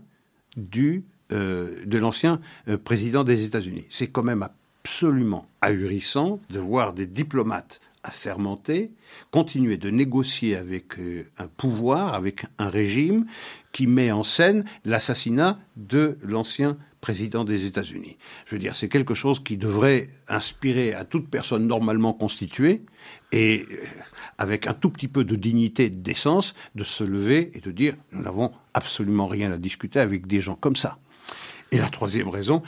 [0.56, 2.42] du de l'ancien
[2.84, 3.86] président des États-Unis.
[3.88, 8.90] C'est quand même absolument ahurissant de voir des diplomates assermentés
[9.30, 10.98] continuer de négocier avec
[11.38, 13.24] un pouvoir, avec un régime
[13.72, 16.91] qui met en scène l'assassinat de l'ancien président
[17.44, 18.16] des États-Unis.
[18.46, 22.82] Je veux dire, c'est quelque chose qui devrait inspirer à toute personne normalement constituée
[23.32, 23.76] et euh,
[24.38, 27.72] avec un tout petit peu de dignité et de décence de se lever et de
[27.72, 30.98] dire nous n'avons absolument rien à discuter avec des gens comme ça.
[31.72, 32.62] Et la troisième raison,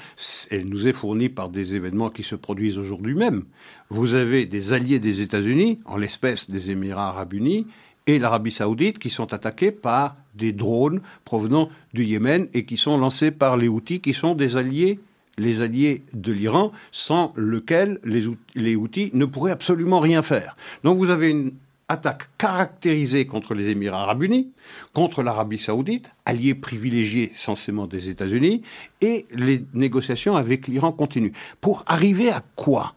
[0.51, 3.45] elle nous est fournie par des événements qui se produisent aujourd'hui même.
[3.91, 7.67] Vous avez des alliés des États-Unis, en l'espèce des Émirats arabes unis,
[8.07, 12.97] et l'Arabie saoudite qui sont attaqués par des drones provenant du Yémen et qui sont
[12.97, 14.99] lancés par les Houthis qui sont des alliés
[15.37, 18.23] les alliés de l'Iran, sans lequel les,
[18.55, 20.57] les Houthis ne pourraient absolument rien faire.
[20.85, 21.53] Donc vous avez une
[21.89, 24.51] attaque caractérisée contre les Émirats arabes unis,
[24.93, 28.63] contre l'Arabie saoudite, allié privilégié censément des États-Unis,
[29.01, 31.33] et les négociations avec l'Iran continuent.
[31.61, 32.95] Pour arriver à quoi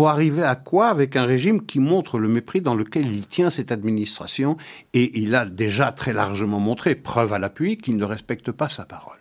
[0.00, 3.50] pour arriver à quoi avec un régime qui montre le mépris dans lequel il tient
[3.50, 4.56] cette administration
[4.94, 8.86] et il a déjà très largement montré, preuve à l'appui, qu'il ne respecte pas sa
[8.86, 9.18] parole.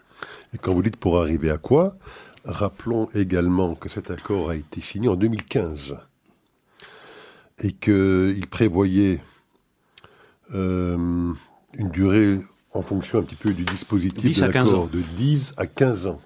[0.53, 1.97] Et quand vous dites pour arriver à quoi,
[2.45, 5.97] rappelons également que cet accord a été signé en 2015
[7.61, 9.19] et qu'il prévoyait
[10.55, 11.33] euh,
[11.73, 12.39] une durée
[12.71, 16.21] en fonction un petit peu du dispositif de l'accord de 10 à 15 ans.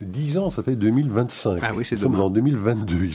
[0.00, 1.60] 10 ans, ça fait 2025.
[1.62, 3.08] Ah oui, c'est Nous sommes en 2022,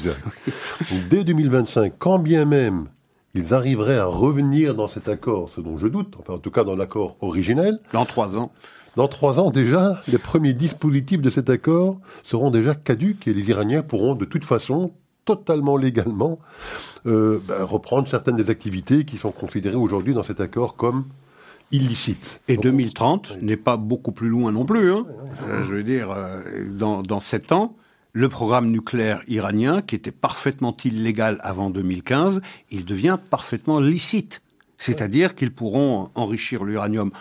[1.10, 2.88] Dès 2025, quand bien même
[3.36, 6.63] ils arriveraient à revenir dans cet accord, ce dont je doute, enfin en tout cas
[6.63, 7.80] dans l'accord originel.
[7.94, 8.52] Dans trois ans.
[8.96, 13.50] Dans trois ans déjà, les premiers dispositifs de cet accord seront déjà caducs et les
[13.50, 14.94] Iraniens pourront de toute façon,
[15.26, 16.39] totalement légalement,
[17.06, 21.06] euh, ben, reprendre certaines des activités qui sont considérées aujourd'hui dans cet accord comme
[21.71, 22.41] illicites.
[22.47, 24.91] Et 2030 n'est pas beaucoup plus loin non plus.
[24.91, 25.05] Hein.
[25.47, 27.75] Euh, je veux dire, euh, dans, dans sept ans,
[28.13, 34.41] le programme nucléaire iranien, qui était parfaitement illégal avant 2015, il devient parfaitement licite.
[34.77, 37.12] C'est-à-dire qu'ils pourront enrichir l'uranium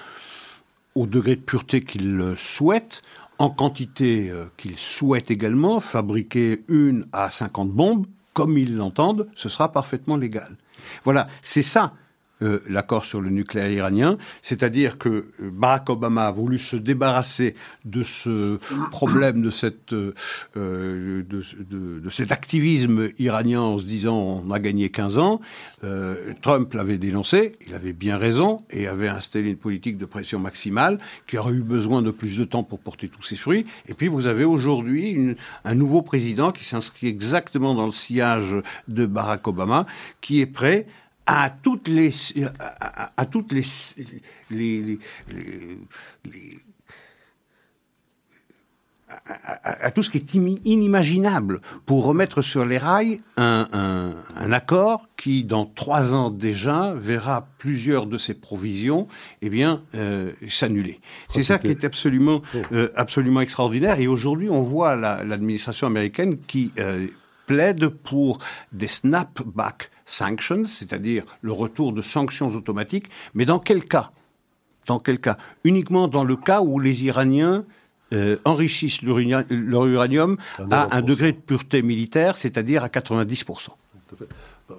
[0.95, 3.03] au degré de pureté qu'ils souhaitent,
[3.39, 9.73] en quantité qu'ils souhaitent également, fabriquer une à 50 bombes, comme ils l'entendent, ce sera
[9.73, 10.57] parfaitement légal.
[11.05, 11.93] Voilà, c'est ça
[12.41, 17.57] euh, l'accord sur le nucléaire iranien, c'est-à-dire que euh, Barack Obama a voulu se débarrasser
[17.85, 18.59] de ce
[18.93, 20.13] problème, de, cette, euh,
[20.55, 25.41] de, cet activisme iranien en se disant on a gagné 15 ans.
[26.43, 30.99] Trump l'avait dénoncé, il avait bien raison, et avait installé une politique de pression maximale
[31.27, 33.67] qui aurait eu besoin de plus de temps pour porter tous ses fruits.
[33.89, 38.55] Et puis vous avez aujourd'hui un nouveau président qui s'inscrit exactement dans le sillage
[38.87, 39.87] de Barack Obama,
[40.21, 40.87] qui est prêt
[41.29, 42.11] à toutes les
[43.17, 43.65] à, toutes les
[44.51, 44.99] les,
[49.63, 55.45] à, tout ce qui est inimaginable pour remettre sur les rails un, un, accord qui,
[55.45, 59.07] dans trois ans déjà, verra plusieurs de ses provisions
[59.43, 60.99] eh bien, euh, s'annuler.
[61.29, 62.41] C'est ça qui est absolument,
[62.73, 64.01] euh, absolument extraordinaire.
[64.01, 67.07] Et aujourd'hui, on voit l'administration américaine qui euh,
[67.49, 68.39] plaide pour
[68.73, 74.13] des snapback sanctions, c'est-à-dire le retour de sanctions automatiques, mais dans quel cas?
[74.87, 75.37] Dans quel cas?
[75.65, 77.65] Uniquement dans le cas où les Iraniens
[78.13, 80.37] euh, enrichissent leur, uranium
[80.71, 83.71] à un degré de pureté militaire, c'est-à-dire à 90%.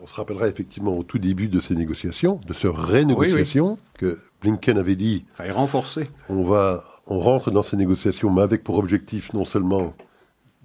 [0.01, 4.77] On se rappellera effectivement au tout début de ces négociations, de ce renégociation, que Blinken
[4.77, 5.25] avait dit.
[5.33, 6.07] Fallait renforcer.
[6.29, 9.93] On va, on rentre dans ces négociations, mais avec pour objectif non seulement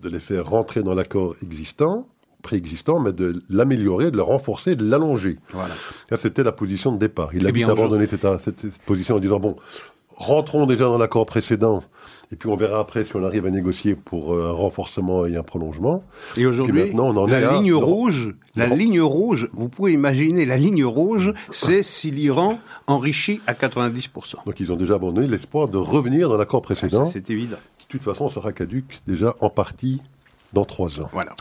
[0.04, 2.06] de les faire rentrer dans l'accord existant,
[2.42, 5.38] préexistant, mais de l'améliorer, de le renforcer, de l'allonger.
[5.52, 5.74] Voilà.
[6.16, 7.30] C'était la position de départ.
[7.32, 9.56] Il a bien abandonné cette, cette, position en disant, bon,
[10.14, 11.82] rentrons déjà dans l'accord précédent,
[12.32, 15.36] et puis on verra après si on arrive à négocier pour euh, un renforcement et
[15.36, 16.04] un prolongement.
[16.36, 21.82] Et aujourd'hui, la ligne rouge, la ligne rouge, vous pouvez imaginer, la ligne rouge, c'est
[21.82, 24.44] si l'Iran enrichit à 90%.
[24.44, 27.08] Donc ils ont déjà abandonné l'espoir de revenir dans l'accord précédent.
[27.10, 27.56] C'est évident.
[27.94, 30.02] De toute façon sera caduque déjà en partie
[30.52, 31.08] dans trois ans.
[31.12, 31.32] Voilà.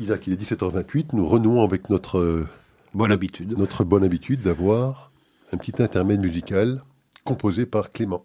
[0.00, 2.46] Il est 17h28, nous renouons avec notre
[2.94, 5.12] bonne habitude, notre bonne habitude d'avoir
[5.52, 6.82] un petit intermède musical
[7.24, 8.24] composé par Clément.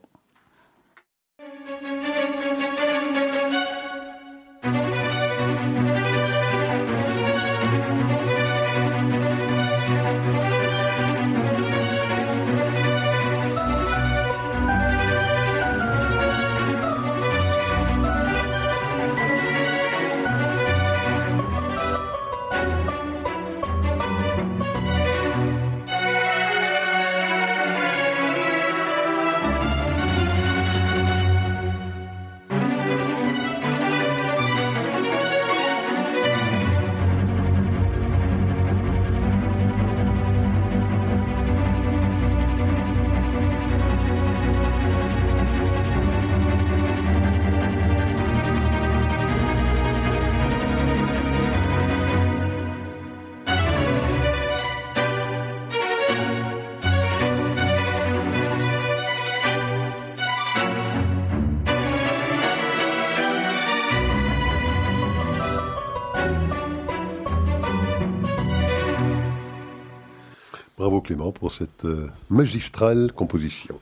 [71.61, 73.79] Cette euh, magistrale composition.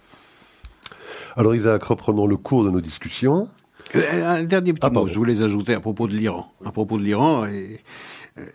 [1.35, 3.47] Alors Isaac, reprenons le cours de nos discussions.
[3.95, 6.51] Euh, un dernier petit ah, mot, je voulais ajouter à propos de l'Iran.
[6.65, 7.77] À propos de l'Iran, euh,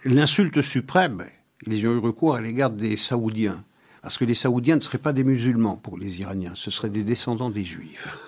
[0.04, 1.24] l'insulte suprême
[1.66, 3.64] ils ont eu recours à l'égard des Saoudiens.
[4.02, 7.04] Parce que les Saoudiens ne seraient pas des musulmans pour les Iraniens, ce seraient des
[7.04, 8.18] descendants des Juifs.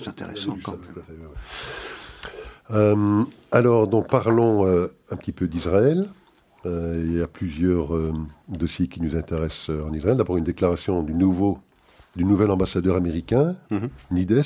[0.00, 1.04] C'est intéressant quand même.
[2.70, 6.08] Euh, alors, donc, parlons euh, un petit peu d'Israël.
[6.64, 7.90] Euh, il y a plusieurs
[8.48, 10.16] dossiers qui nous intéressent en Israël.
[10.16, 11.58] D'abord, une déclaration du nouveau,
[12.16, 13.88] du nouvel ambassadeur américain, mhm.
[14.10, 14.42] Nides,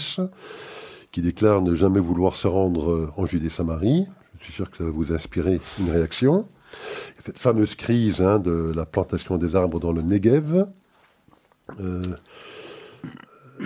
[1.12, 4.06] qui déclare ne jamais vouloir se rendre en Judée-Samarie.
[4.38, 6.46] Je suis sûr que ça va vous inspirer une réaction.
[7.18, 10.66] Cette fameuse crise hein, de la plantation des arbres dans le Negev.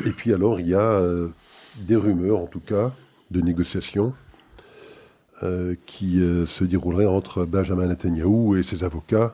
[0.05, 1.03] et puis alors, il y a
[1.81, 2.93] des rumeurs, en tout cas,
[3.31, 4.15] de négociations
[5.43, 9.33] euh, qui euh, se dérouleraient entre Benjamin Netanyahu et ses avocats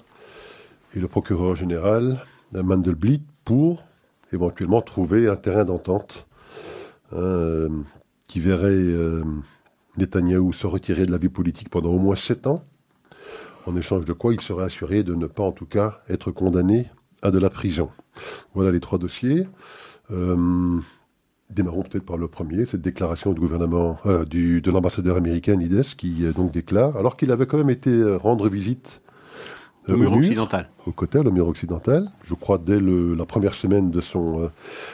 [0.95, 3.85] et le procureur général Mandelblit pour
[4.33, 6.27] éventuellement trouver un terrain d'entente
[7.13, 7.69] euh,
[8.29, 8.95] qui verrait
[9.99, 12.65] Netanyahou se retirer de la vie politique pendant au moins sept ans,
[13.67, 16.91] en échange de quoi il serait assuré de ne pas en tout cas être condamné
[17.21, 17.91] à de la prison.
[18.55, 19.47] Voilà les trois dossiers.
[21.55, 25.83] Démarrons peut-être par le premier, cette déclaration du gouvernement, euh, du, de l'ambassadeur américain Nides,
[25.97, 29.03] qui euh, donc déclare, alors qu'il avait quand même été euh, rendre visite
[29.89, 33.91] au mur occidental, au côté, au mur occidental, je crois dès le, la première semaine
[33.91, 34.51] de son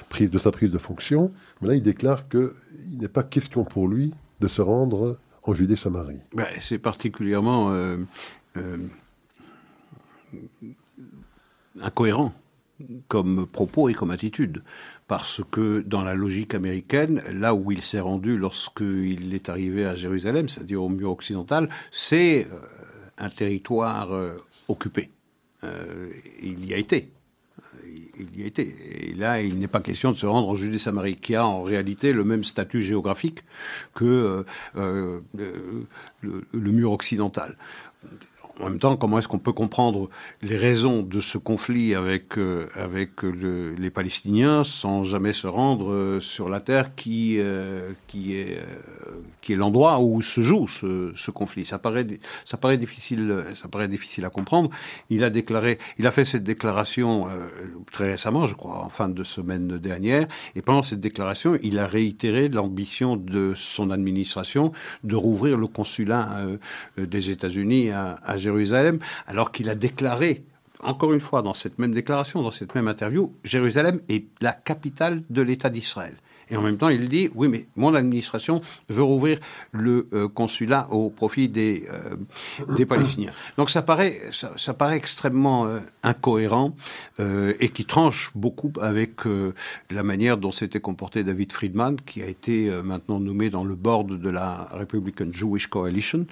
[0.09, 1.33] prise, de sa prise de fonction.
[1.61, 2.53] Mais là, il déclare qu'il
[2.99, 6.21] n'est pas question pour lui de se rendre en Judée-Samarie.
[6.35, 7.75] Ben, c'est particulièrement
[11.83, 12.33] incohérent
[13.09, 14.63] comme propos et comme attitude
[15.09, 19.95] parce que dans la logique américaine, là où il s'est rendu lorsqu'il est arrivé à
[19.95, 22.59] Jérusalem, c'est-à-dire au mur occidental, c'est euh,
[23.19, 24.37] un territoire euh,
[24.69, 25.11] occupé.
[25.65, 26.11] Euh,
[26.43, 27.13] il y a été.
[28.19, 29.11] Il y a été.
[29.11, 32.13] Et là, il n'est pas question de se rendre en Judée-Samarie, qui a en réalité
[32.13, 33.45] le même statut géographique
[33.95, 35.23] que le,
[36.23, 37.57] le, mur occidental
[38.61, 40.09] en même temps, comment est-ce qu'on peut comprendre
[40.43, 46.21] les raisons de ce conflit avec, euh, avec les Palestiniens sans jamais se rendre euh,
[46.21, 48.59] sur la terre qui, euh, qui est,
[49.43, 51.65] qui est l'endroit où se joue ce, ce, conflit?
[51.67, 52.07] Ça paraît,
[52.45, 54.71] ça, paraît difficile, ça paraît difficile à comprendre.
[55.11, 57.27] Il a, déclaré, il a fait cette déclaration
[57.93, 61.87] très récemment, je crois, en fin de semaine dernière, et pendant cette déclaration, il a
[61.87, 64.73] réitéré l'ambition de son administration
[65.05, 66.47] de rouvrir le consulat
[66.97, 70.45] des États-Unis à, à Jérusalem, alors qu'il a déclaré,
[70.81, 75.23] encore une fois, dans cette même déclaration, dans cette même interview, Jérusalem est la capitale
[75.31, 76.15] de l'État d'Israël.
[76.49, 79.39] Et en même temps, il dit, oui, mais mon administration veut rouvrir
[79.73, 82.17] le euh, consulat au profit des, euh,
[82.77, 83.33] des Palestiniens.
[83.57, 86.77] Donc ça paraît, ça, paraît extrêmement euh, incohérent
[87.19, 89.23] et qui tranche beaucoup avec
[89.91, 94.21] la manière dont s'était comporté David Friedman, qui a été maintenant nommé dans le board
[94.21, 96.27] de la Republican Jewish Coalition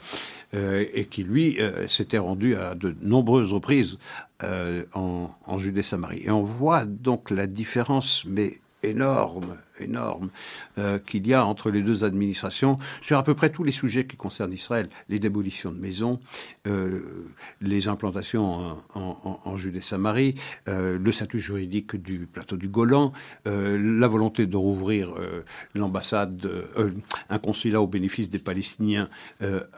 [0.53, 3.99] et qui, lui, s'était rendu à de nombreuses reprises
[4.43, 6.23] en, en Judée-Samarie.
[6.25, 10.31] Et on voit donc la différence, mais énorme, énorme
[10.79, 14.07] euh, qu'il y a entre les deux administrations sur à peu près tous les sujets
[14.07, 16.21] qui concernent Israël, les démolitions de maisons,
[16.67, 17.29] euh,
[17.61, 20.35] les implantations en, Judée-Samarie,
[20.69, 23.13] euh, le statut juridique du plateau du Golan,
[23.45, 25.13] la volonté de rouvrir
[25.75, 26.49] l'ambassade,
[27.31, 29.09] un consulat au bénéfice des Palestiniens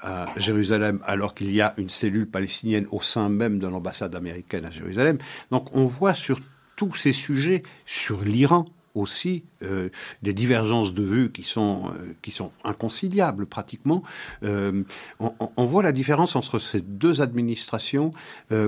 [0.02, 4.64] à Jérusalem, alors qu'il y a une cellule palestinienne au sein même de l'ambassade américaine
[4.64, 5.18] à Jérusalem.
[5.50, 6.40] Donc on voit sur
[6.76, 9.90] tous ces sujets, sur l'Iran, aussi euh,
[10.22, 14.02] des divergences de vues qui sont, euh, qui sont inconciliables pratiquement.
[14.42, 14.82] Euh,
[15.20, 18.10] on, voit la différence entre ces deux administrations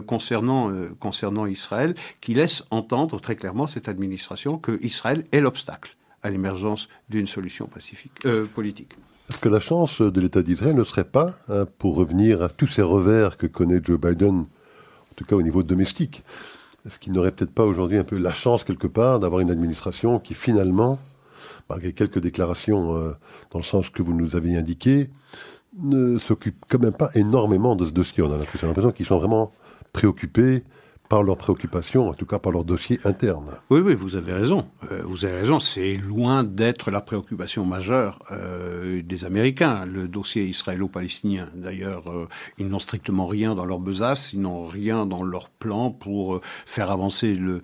[0.07, 6.31] concernant, concernant Israël qui laissent entendre très clairement cette administration que Israël est l'obstacle à
[6.31, 8.93] l'émergence d'une solution pacifique, politique.
[9.31, 12.67] Est-ce que la chance de l'État d'Israël ne serait pas, hein, pour revenir à tous
[12.67, 16.25] ces revers que connaît Joe Biden, en tout cas au niveau domestique,
[16.87, 20.19] est-ce qu'il n'aurait peut-être pas aujourd'hui un peu la chance quelque part d'avoir une administration
[20.19, 20.99] qui finalement,
[21.69, 23.13] malgré quelques déclarations euh,
[23.51, 25.11] dans le sens que vous nous avez indiqué,
[25.79, 29.53] ne s'occupe quand même pas énormément de ce dossier On a l'impression qu'ils sont vraiment
[29.93, 30.65] préoccupés
[31.09, 33.59] par leurs préoccupations, en tout cas par leur dossier interne.
[33.71, 34.67] Oui, oui, vous avez raison.
[34.93, 35.59] Euh, vous avez raison.
[35.59, 41.49] C'est loin d'être la préoccupation majeure euh, des Américains, le dossier israélo-palestinien.
[41.55, 42.29] D'ailleurs, euh,
[42.59, 46.91] ils n'ont strictement rien dans leur besace, ils n'ont rien dans leur plan pour faire
[46.91, 47.63] avancer le,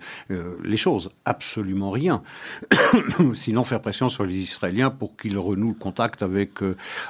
[0.63, 1.11] les choses.
[1.25, 2.23] Absolument rien.
[3.35, 6.59] Sinon, faire pression sur les Israéliens pour qu'ils renouent le contact avec,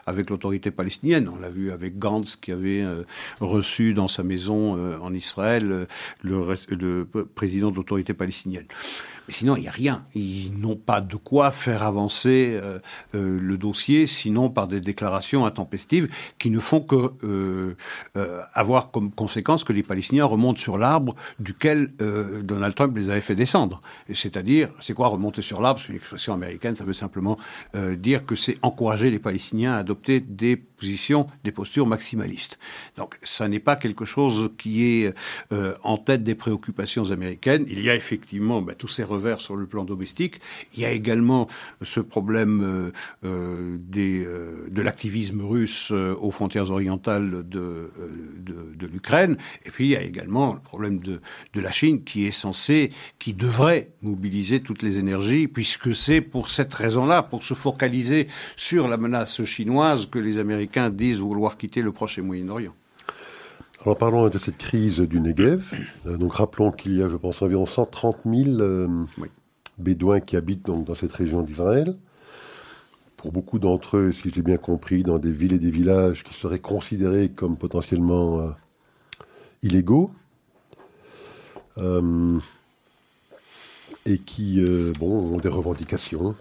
[0.06, 1.30] avec l'autorité palestinienne.
[1.30, 2.84] On l'a vu avec Gantz qui avait
[3.40, 5.88] reçu dans sa maison en Israël
[6.26, 7.06] le,
[7.36, 8.68] président d'autorité palestinienne.
[9.28, 10.04] Mais sinon, il n'y a rien.
[10.14, 12.80] Ils n'ont pas de quoi faire avancer euh,
[13.16, 17.76] euh, le dossier, sinon par des déclarations intempestives qui ne font que euh,
[18.54, 21.92] avoir comme conséquence que les Palestiniens remontent sur l'arbre duquel
[22.44, 23.82] Donald Trump les avait fait descendre.
[24.14, 25.80] C'est-à-dire, c'est quoi remonter sur l'arbre?
[25.80, 27.38] C'est une expression américaine, ça veut simplement
[27.98, 32.60] dire que c'est encourager les Palestiniens à adopter des positions, des postures maximalistes.
[32.98, 35.14] Donc, ça n'est pas quelque chose qui est
[35.84, 37.66] en tête des préoccupations américaines.
[37.68, 39.04] Il y a effectivement ben, tous ces
[39.38, 40.40] sur le plan domestique.
[40.74, 41.48] Il y a également
[41.82, 42.92] ce problème euh,
[43.26, 47.90] euh, euh, de l'activisme russe aux frontières orientales de,
[48.92, 49.38] l'Ukraine.
[49.66, 51.22] Et puis il y a également le problème de,
[51.54, 56.50] de la Chine qui est censé, qui devrait mobiliser toutes les énergies, puisque c'est pour
[56.50, 61.82] cette raison-là, pour se focaliser sur la menace chinoise, que les Américains disent vouloir quitter
[61.82, 62.76] le Proche et Moyen-Orient.
[63.86, 65.64] Alors parlons de cette crise du Negev.
[66.08, 68.88] Euh, donc rappelons qu'il y a, je pense, environ 130 000 euh,
[69.78, 71.96] bédouins qui habitent donc, dans cette région d'Israël.
[73.16, 76.34] Pour beaucoup d'entre eux, si j'ai bien compris, dans des villes et des villages qui
[76.34, 78.50] seraient considérés comme potentiellement euh,
[79.62, 80.10] illégaux.
[84.08, 84.66] et qui
[85.00, 86.36] bon, ont des revendications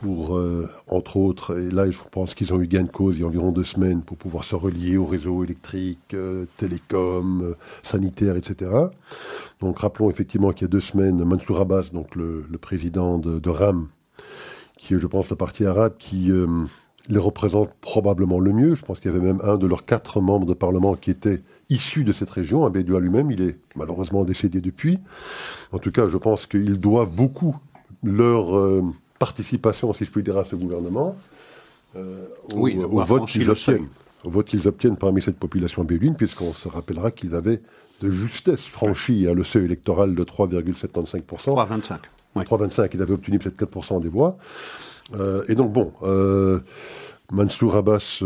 [0.00, 3.20] pour, euh, entre autres, et là je pense qu'ils ont eu gain de cause il
[3.20, 8.36] y a environ deux semaines pour pouvoir se relier au réseau électrique, euh, télécom, sanitaire,
[8.36, 8.70] etc.
[9.60, 13.88] Donc rappelons effectivement qu'il y a deux semaines, Mansour Abbas, donc le, président de, RAM,
[14.78, 16.30] qui est je pense le parti arabe qui
[17.08, 18.74] les représente probablement le mieux.
[18.74, 21.42] Je pense qu'il y avait même un de leurs quatre membres de parlement qui était
[21.68, 24.98] issu de cette région, Abedua lui-même, il est malheureusement décédé depuis.
[25.72, 27.56] En tout cas, je pense qu'ils doivent beaucoup
[28.02, 28.82] leur
[29.18, 31.14] participation, si je puis dire, à ce gouvernement,
[31.96, 33.86] euh, au, vote qu'ils obtiennent,
[34.24, 37.60] au vote qu'ils obtiennent parmi cette population béduine, puisqu'on se rappellera qu'ils avaient
[38.02, 41.22] de justesse franchi hein, le seuil électoral de 3,75%.
[41.22, 41.98] 3,25.
[42.36, 44.36] 3,25, ils avaient obtenu peut-être 4% des voix.
[45.14, 46.60] Euh, et donc, bon, euh,
[47.30, 48.22] Mansour Abbas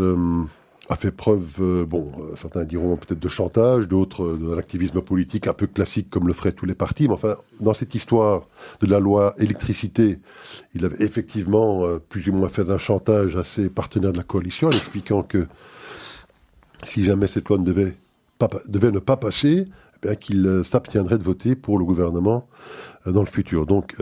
[0.89, 5.01] a fait preuve, euh, bon, euh, certains diront peut-être de chantage, d'autres euh, d'un activisme
[5.01, 7.07] politique un peu classique comme le feraient tous les partis.
[7.07, 8.47] Mais enfin, dans cette histoire
[8.81, 10.19] de la loi électricité,
[10.73, 14.69] il avait effectivement plus ou moins fait un chantage à ses partenaires de la coalition
[14.69, 15.47] en expliquant que
[16.83, 17.95] si jamais cette loi ne devait,
[18.91, 19.67] ne pas passer,
[20.07, 22.47] eh qu'il s'abstiendrait de voter pour le gouvernement
[23.05, 23.65] dans le futur.
[23.65, 23.95] Donc,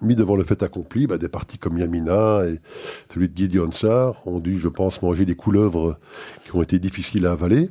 [0.00, 2.60] mis devant le fait accompli, bah, des partis comme Yamina et
[3.12, 5.98] celui de Gideon Sar ont dû, je pense, manger des couleuvres
[6.44, 7.70] qui ont été difficiles à avaler.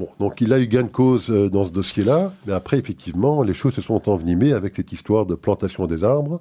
[0.00, 3.42] Bon, donc il a eu gain de cause euh, dans ce dossier-là, mais après, effectivement,
[3.42, 6.40] les choses se sont envenimées avec cette histoire de plantation des arbres.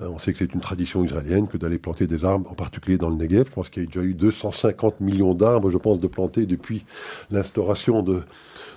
[0.00, 2.98] Euh, on sait que c'est une tradition israélienne que d'aller planter des arbres, en particulier
[2.98, 3.46] dans le Negev.
[3.48, 6.84] Je pense qu'il y a déjà eu 250 millions d'arbres, je pense, de planter depuis
[7.30, 8.22] l'instauration de,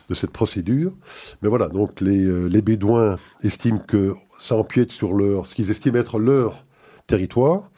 [0.10, 0.94] de cette procédure.
[1.42, 5.72] Mais voilà, donc les, euh, les Bédouins estiment que ça empiète sur leur, ce qu'ils
[5.72, 6.66] estiment être leur
[7.08, 7.70] territoire.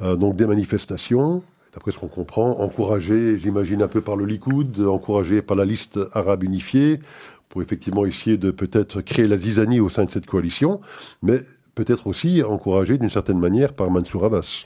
[0.00, 1.42] Euh, donc des manifestations,
[1.74, 5.98] d'après ce qu'on comprend, encouragées, j'imagine, un peu par le Likoud, encouragées par la liste
[6.12, 7.00] arabe unifiée,
[7.48, 10.80] pour effectivement essayer de peut-être créer la zizanie au sein de cette coalition,
[11.22, 11.40] mais
[11.78, 14.64] peut-être aussi encouragées d'une certaine manière par Mansour Abbas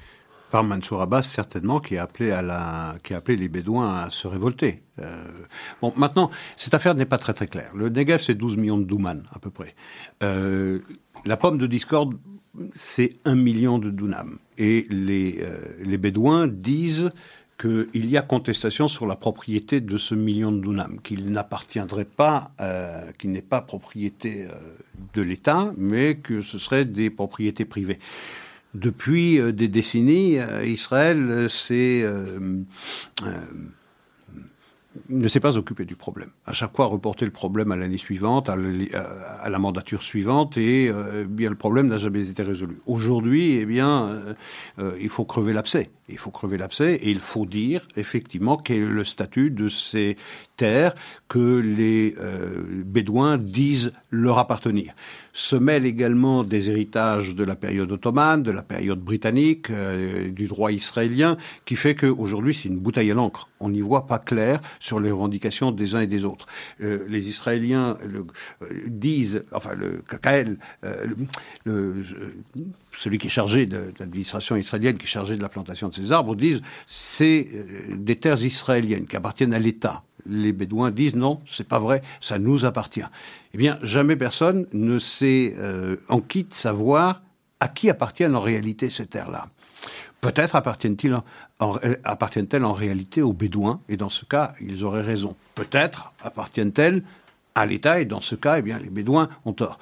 [0.50, 4.82] par Mansour Abbas, certainement, qui a appelé, les Bédouins à se révolter.
[4.98, 5.06] Euh,
[5.80, 7.70] bon, maintenant, cette affaire n'est pas très très claire.
[7.74, 9.74] Le Negev, c'est 12 millions de Douman, à peu près.
[10.22, 10.80] Euh,
[11.24, 12.18] la pomme de discorde,
[12.74, 14.36] c'est 1 million de Dunam.
[14.58, 15.56] Et les, euh,
[15.86, 17.10] les Bédouins disent
[17.62, 22.50] qu'il y a contestation sur la propriété de ce million de Dunam, qu'il n'appartiendrait pas,
[23.18, 24.48] qu'il n'est pas propriété
[25.14, 28.00] de l'État, mais que ce serait des propriétés privées.
[28.74, 32.62] Depuis euh, des décennies, euh, Israël s'est euh,
[35.09, 36.30] ne s'est pas occupé du problème.
[36.47, 40.90] À chaque fois, reporter le problème à l'année suivante, à, la mandature suivante, et
[41.28, 42.78] bien le problème n'a jamais été résolu.
[42.86, 44.22] Aujourd'hui, eh bien,
[45.01, 45.90] il faut crever l'abcès.
[46.09, 50.16] Il faut crever l'abcès et il faut dire effectivement quel est le statut de ces
[50.57, 50.94] terres
[51.28, 52.14] que les
[52.84, 54.94] Bédouins disent leur appartenir
[55.32, 60.46] se mêlent également des héritages de la période ottomane, de la période britannique, euh, du
[60.46, 63.48] droit israélien, qui fait qu'aujourd'hui c'est une bouteille à l'encre.
[63.61, 66.46] On n'y voit pas clair sur les revendications des uns et des autres.
[66.82, 70.59] Euh, les Israéliens euh, disent, enfin le KKL,
[72.92, 76.12] celui qui est chargé de, l'administration israélienne, qui est chargé de la plantation de ces
[76.12, 77.48] arbres, disent c'est
[77.88, 82.38] des terres israéliennes qui appartiennent à l'État les Bédouins disent non, c'est pas vrai, ça
[82.38, 83.04] nous appartient.
[83.54, 85.96] Eh bien, jamais personne ne sait euh,
[86.28, 87.22] quitte savoir
[87.60, 89.48] à qui appartiennent en réalité ces terres-là.
[90.20, 91.20] Peut-être appartiennent-elles
[91.60, 95.34] en, appartiennent en réalité aux Bédouins, et dans ce cas, ils auraient raison.
[95.54, 97.02] Peut-être appartiennent-elles
[97.54, 99.78] à l'État, et dans ce cas, eh bien, les Bédouins ont tort.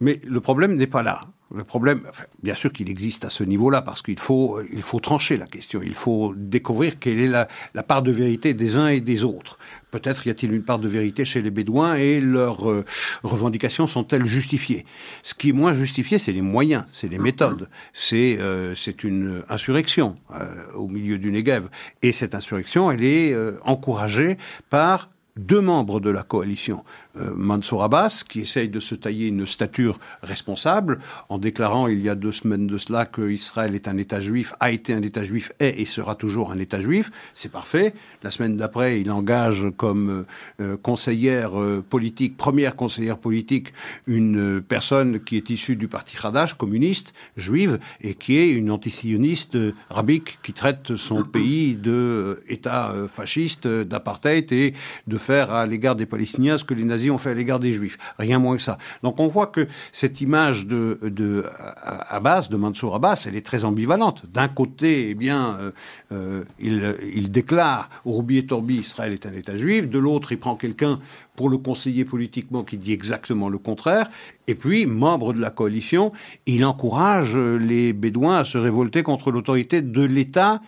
[0.00, 1.22] Mais le problème n'est pas là.
[1.54, 2.02] Le problème,
[2.42, 5.80] bien sûr qu'il existe à ce niveau-là, parce qu'il faut, faut trancher la question.
[5.82, 9.58] Il faut découvrir quelle est la, part de vérité des uns et des autres.
[9.90, 12.84] Peut-être y a-t-il une part de vérité chez les Bédouins et leurs euh,
[13.22, 14.84] revendications sont-elles justifiées?
[15.22, 17.70] Ce qui est moins justifié, c'est les moyens, c'est les méthodes.
[17.94, 21.68] C'est euh, une insurrection euh, au milieu du Negev.
[22.02, 23.34] Et cette insurrection, elle est
[23.64, 24.36] encouragée
[24.68, 26.84] par deux membres de la coalition.
[27.20, 30.98] Euh, Mansour Abbas, qui essaye de se tailler une stature responsable,
[31.28, 34.54] en déclarant il y a deux semaines de cela que Israël est un État juif,
[34.60, 37.10] a été un État juif, est et sera toujours un État juif.
[37.34, 37.94] C'est parfait.
[38.22, 40.26] La semaine d'après, il engage comme euh,
[40.60, 41.52] euh, conseillère
[41.88, 43.72] politique, première conseillère politique,
[44.06, 49.56] une personne qui est issue du parti Hadash, communiste, juive, et qui est une antisioniste
[49.90, 54.74] rabique qui traite son pays de État fasciste, d'apartheid et
[55.06, 57.72] de faire à l'égard des Palestiniens ce que les nazis ont fait à l'égard des
[57.72, 57.98] Juifs.
[58.18, 58.78] Rien moins que ça.
[59.02, 61.44] Donc on voit que cette image de, de
[61.84, 64.24] Abbas, de Mansour Abbas, elle est très ambivalente.
[64.32, 65.70] D'un côté, eh bien, euh,
[66.12, 69.88] euh, il, il, déclare au Roubi et Torbi, Israël est un État juif.
[69.88, 71.00] De l'autre, il prend quelqu'un
[71.36, 74.10] pour le conseiller politiquement qui dit exactement le contraire.
[74.46, 76.12] Et puis, membre de la coalition,
[76.46, 80.60] il encourage les Bédouins à se révolter contre l'autorité de l'État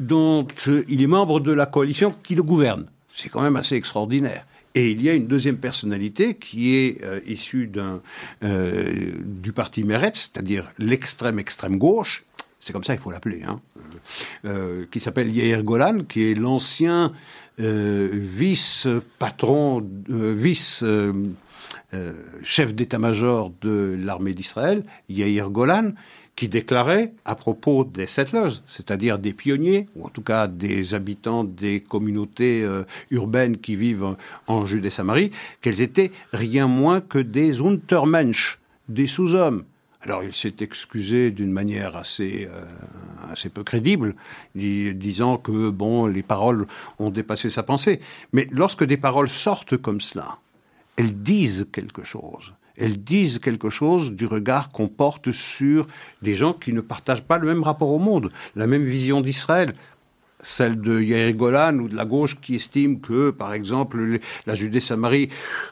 [0.00, 0.46] dont
[0.88, 2.86] il est membre de la coalition qui le gouverne.
[3.14, 4.44] C'est quand même assez extraordinaire.
[4.76, 7.72] Et il y a une deuxième personnalité qui est euh, issue
[8.42, 12.26] euh, du parti Meretz, c'est-à-dire l'extrême extrême gauche,
[12.60, 13.62] c'est comme ça qu'il faut l'appeler, hein,
[14.44, 17.14] euh, qui s'appelle Yair Golan, qui est l'ancien
[17.58, 20.84] vice-patron, vice,
[22.42, 25.92] chef d'état-major de l'armée d'Israël, Yair Golan,
[26.36, 31.44] qui déclarait à propos des settlers, c'est-à-dire des pionniers, ou en tout cas des habitants
[31.44, 34.16] des communautés euh, urbaines qui vivent
[34.46, 35.30] en Judée-Samarie,
[35.62, 38.58] qu'elles étaient rien moins que des Untermensch,
[38.88, 39.64] des sous-hommes.
[40.02, 42.64] Alors il s'est excusé d'une manière assez, euh,
[43.32, 44.14] assez peu crédible,
[44.54, 46.66] disant que bon, les paroles
[46.98, 48.00] ont dépassé sa pensée.
[48.32, 50.38] Mais lorsque des paroles sortent comme cela,
[50.96, 55.86] elles disent quelque chose elles disent quelque chose du regard qu'on porte sur
[56.22, 59.74] des gens qui ne partagent pas le même rapport au monde, la même vision d'Israël
[60.46, 65.28] celle de Yair Golan ou de la gauche qui estime que, par exemple, la Judée-Samarie,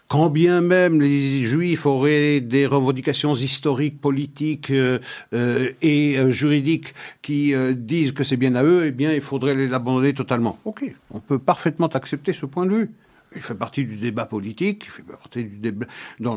[0.09, 4.99] quand bien même les Juifs auraient des revendications historiques, politiques euh,
[5.33, 9.55] euh, et euh, juridiques qui disent que c'est bien à eux, eh bien, il faudrait
[9.55, 10.59] l'abandonner totalement.
[10.65, 12.91] Ok, on peut parfaitement accepter ce point de vue
[13.35, 15.87] il fait partie du débat politique, il fait partie du débat
[16.21, 16.37] dans,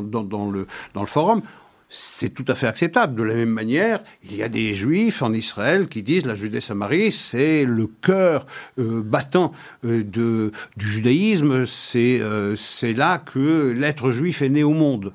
[0.50, 0.66] le,
[1.06, 1.42] forum.
[1.90, 3.14] C'est tout à fait acceptable.
[3.14, 7.12] De la même manière, il y a des juifs en Israël qui disent la Judée-Samarie,
[7.12, 8.46] c'est le cœur
[8.78, 9.52] euh, battant
[9.86, 15.14] euh, du judaïsme, euh, c'est là que l'être juif est né au monde.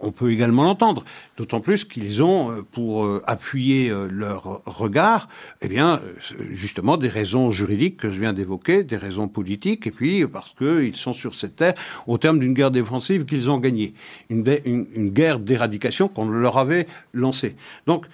[0.00, 1.04] On peut également l'entendre.
[1.36, 5.28] D'autant plus qu'ils ont, euh, pour euh, appuyer euh, leur regard,
[5.62, 6.00] eh bien,
[6.50, 10.96] justement, des raisons juridiques que je viens d'évoquer, des raisons politiques, et puis parce qu'ils
[10.96, 11.74] sont sur cette terre
[12.06, 13.94] au terme d'une guerre défensive qu'ils ont gagnée,
[14.28, 17.56] une, une, guerre d'éradication qu'on leur avait lancée.
[17.86, 18.06] Donc,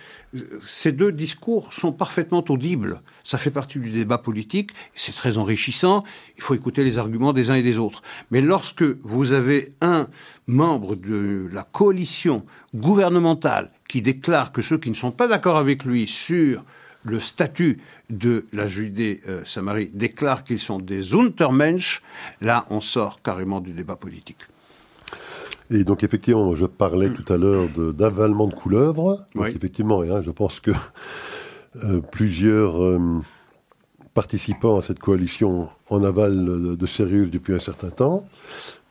[0.62, 3.00] ces deux discours sont parfaitement audibles.
[3.24, 6.02] Ça fait partie du débat politique, c'est très enrichissant,
[6.36, 8.02] il faut écouter les arguments des uns et des autres.
[8.30, 10.08] Mais lorsque vous avez un
[10.46, 15.84] membre de la coalition gouvernemental qui déclare que ceux qui ne sont pas d'accord avec
[15.84, 16.64] lui sur
[17.04, 17.78] le statut
[18.10, 22.02] de la Judée-Samarie déclarent qu'ils sont des Untermensch,
[22.40, 24.48] là on sort carrément du débat politique.
[25.70, 29.26] Et donc effectivement, je parlais tout à l'heure d'avalement de, couleuvre.
[29.34, 30.70] Donc effectivement, hein, je pense que
[31.84, 33.20] euh, plusieurs euh,
[34.14, 38.28] participants à cette coalition en avalent de, sérieux depuis un certain temps.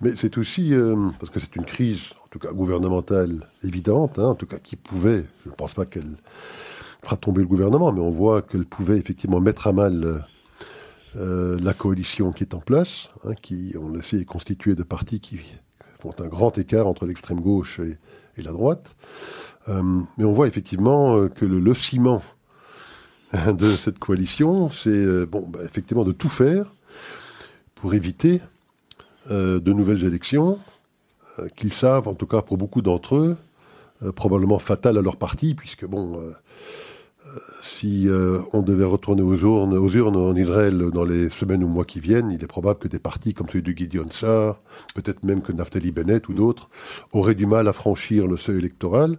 [0.01, 4.35] Mais c'est aussi, euh, parce que c'est une crise tout cas gouvernementale évidente, hein, en
[4.35, 6.17] tout cas qui pouvait, je ne pense pas qu'elle
[7.01, 10.25] fera tomber le gouvernement, mais on voit qu'elle pouvait effectivement mettre à mal
[11.17, 15.21] la coalition qui est en place, hein, qui, on le sait, est constituée de partis
[15.21, 15.39] qui
[16.11, 17.97] font un grand écart entre l'extrême gauche et,
[18.41, 18.95] la droite.
[19.69, 19.81] Euh,
[20.17, 22.21] mais on voit effectivement euh, que le, ciment
[23.47, 26.73] de cette coalition, c'est bon, bah, effectivement de tout faire
[27.75, 28.41] pour éviter
[29.29, 30.59] de nouvelles élections,
[31.39, 33.37] euh, qu'ils savent, en tout cas pour beaucoup d'entre eux,
[34.03, 36.31] euh, probablement fatal à leur parti, puisque bon,
[37.35, 38.07] euh, si
[38.53, 42.43] on devait retourner aux urnes, en Israël dans les semaines ou mois qui viennent, il
[42.43, 44.59] est probable que des partis comme celui de Gideon Sar,
[44.95, 46.69] peut-être même que Naftali Bennett ou d'autres,
[47.11, 49.17] auraient du mal à franchir le seuil électoral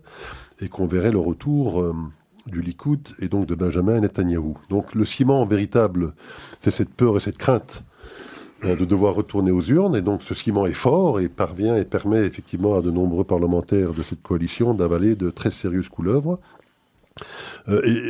[0.60, 1.94] et qu'on verrait le retour
[2.46, 4.54] du Likoud et donc de Benjamin Netanyahu.
[4.70, 6.14] Donc le ciment véritable,
[6.60, 7.84] c'est cette peur et cette crainte
[8.62, 9.96] de devoir retourner aux urnes.
[9.96, 13.92] Et donc ce ciment est fort et parvient et permet effectivement à de nombreux parlementaires
[13.92, 16.38] de cette coalition d'avaler de très sérieuses couleuvres.
[17.68, 18.02] Et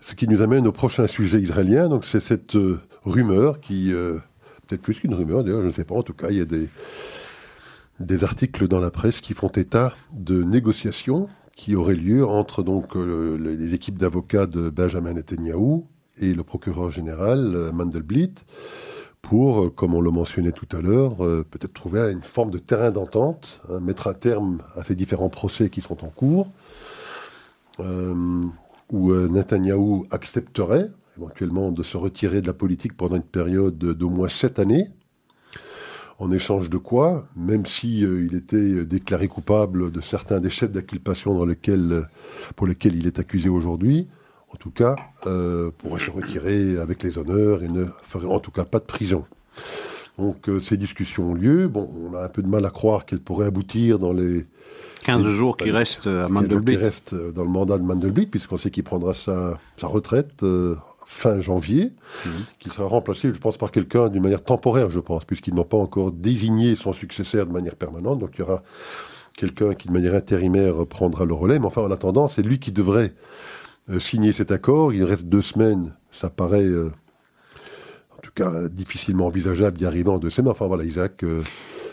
[0.00, 1.88] ce qui nous amène au prochain sujet israélien.
[1.88, 2.56] Donc c'est cette
[3.04, 3.92] rumeur qui,
[4.66, 6.44] peut-être plus qu'une rumeur d'ailleurs, je ne sais pas, en tout cas il y a
[6.44, 12.94] des, articles dans la presse qui font état de négociations qui auraient lieu entre donc
[12.94, 15.84] les équipes d'avocats de Benjamin Netanyahu
[16.18, 18.34] et le procureur général euh, Mandelblit
[19.20, 22.58] pour, euh, comme on le mentionnait tout à l'heure, euh, peut-être trouver une forme de
[22.58, 26.50] terrain d'entente, hein, mettre un terme à ces différents procès qui sont en cours,
[27.78, 34.28] où Netanyahou accepterait éventuellement de se retirer de la politique pendant une période d'au moins
[34.28, 34.88] sept années,
[36.18, 41.34] en échange de quoi, même si il était déclaré coupable de certains des chefs d'inculpation
[42.56, 44.08] pour lesquels il est accusé aujourd'hui,
[44.52, 44.94] en tout cas,
[45.26, 48.84] euh, pourrait se retirer avec les honneurs et ne ferait en tout cas pas de
[48.84, 49.24] prison.
[50.18, 51.68] Donc euh, ces discussions ont lieu.
[51.68, 54.46] Bon, on a un peu de mal à croire qu'elles pourraient aboutir dans les
[55.04, 56.76] 15 jours qui restent à Mandelblit.
[56.76, 60.76] Qui restent dans le mandat de Mandelblit, puisqu'on sait qu'il prendra sa, retraite euh,
[61.06, 61.92] fin janvier,
[62.24, 62.32] mhm.
[62.58, 65.76] qu'il sera remplacé, je pense, par quelqu'un d'une manière temporaire, je pense, puisqu'ils n'ont pas
[65.76, 68.18] encore désigné son successeur de manière permanente.
[68.18, 68.62] Donc il y aura
[69.36, 71.58] quelqu'un qui, de manière intérimaire, prendra le relais.
[71.58, 73.14] Mais enfin, en attendant, c'est lui qui devrait
[73.90, 74.92] euh, signer cet accord.
[74.92, 75.92] Il reste deux semaines.
[76.12, 76.90] Ça paraît, euh,
[78.16, 80.52] en tout cas, difficilement envisageable d'y arriver en deux semaines.
[80.52, 81.42] Enfin voilà, Isaac, euh,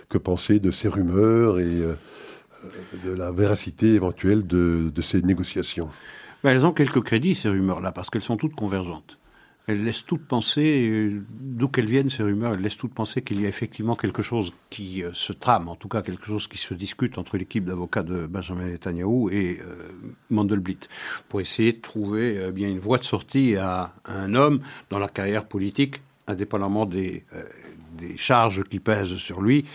[0.10, 1.84] que penser de ces rumeurs et
[3.04, 5.90] de la véracité éventuelle de, ces négociations.
[6.44, 9.20] Ben, Elles ont quelques crédits, ces rumeurs-là, parce qu'elles sont toutes convergentes.
[9.68, 13.40] Elles laissent toutes penser, euh, d'où qu'elles viennent ces rumeurs, elles laissent toutes penser qu'il
[13.40, 16.58] y a effectivement quelque chose qui euh, se trame, en tout cas quelque chose qui
[16.58, 19.92] se discute entre l'équipe d'avocats de Benjamin Netanyahu et euh,
[20.32, 20.80] Mandelblit,
[21.28, 25.46] pour essayer de trouver bien une voie de sortie à, un homme dans la carrière
[25.46, 27.24] politique, indépendamment des
[28.18, 29.66] charges qui pèsent sur lui,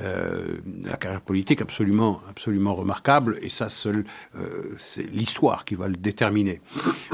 [0.00, 5.88] euh, la carrière politique absolument, absolument remarquable, et ça seul, euh, c'est l'histoire qui va
[5.88, 6.60] le déterminer.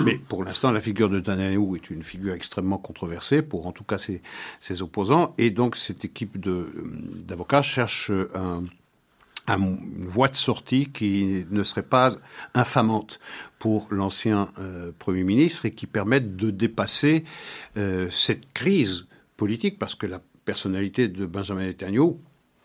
[0.03, 3.85] Mais pour l'instant, la figure de Netanyahu est une figure extrêmement controversée pour en tout
[3.85, 8.63] cas ses, opposants, et donc cette équipe d'avocats cherche un,
[9.49, 12.15] une voie de sortie qui ne serait pas
[12.55, 13.21] infamante
[13.59, 17.25] pour l'ancien euh, Premier ministre et qui permette de dépasser
[18.11, 19.07] cette crise
[19.37, 22.17] politique, parce que la personnalité de Benjamin Netanyahu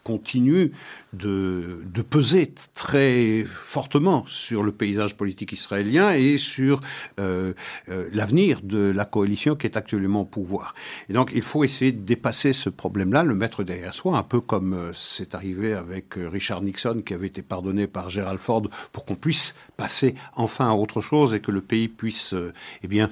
[0.04, 0.72] continue
[1.14, 6.80] de, peser très fortement sur le paysage politique israélien et sur
[7.20, 7.54] euh,
[7.90, 10.74] euh, l'avenir de la coalition qui est actuellement au pouvoir.
[11.10, 14.42] Et donc il faut essayer de dépasser ce problème-là, le mettre derrière soi, un peu
[14.42, 19.06] comme euh, c'est arrivé avec Richard Nixon qui avait été pardonné par Gerald Ford pour
[19.06, 22.36] qu'on puisse passer enfin à autre chose et que le pays puisse
[22.84, 23.10] eh bien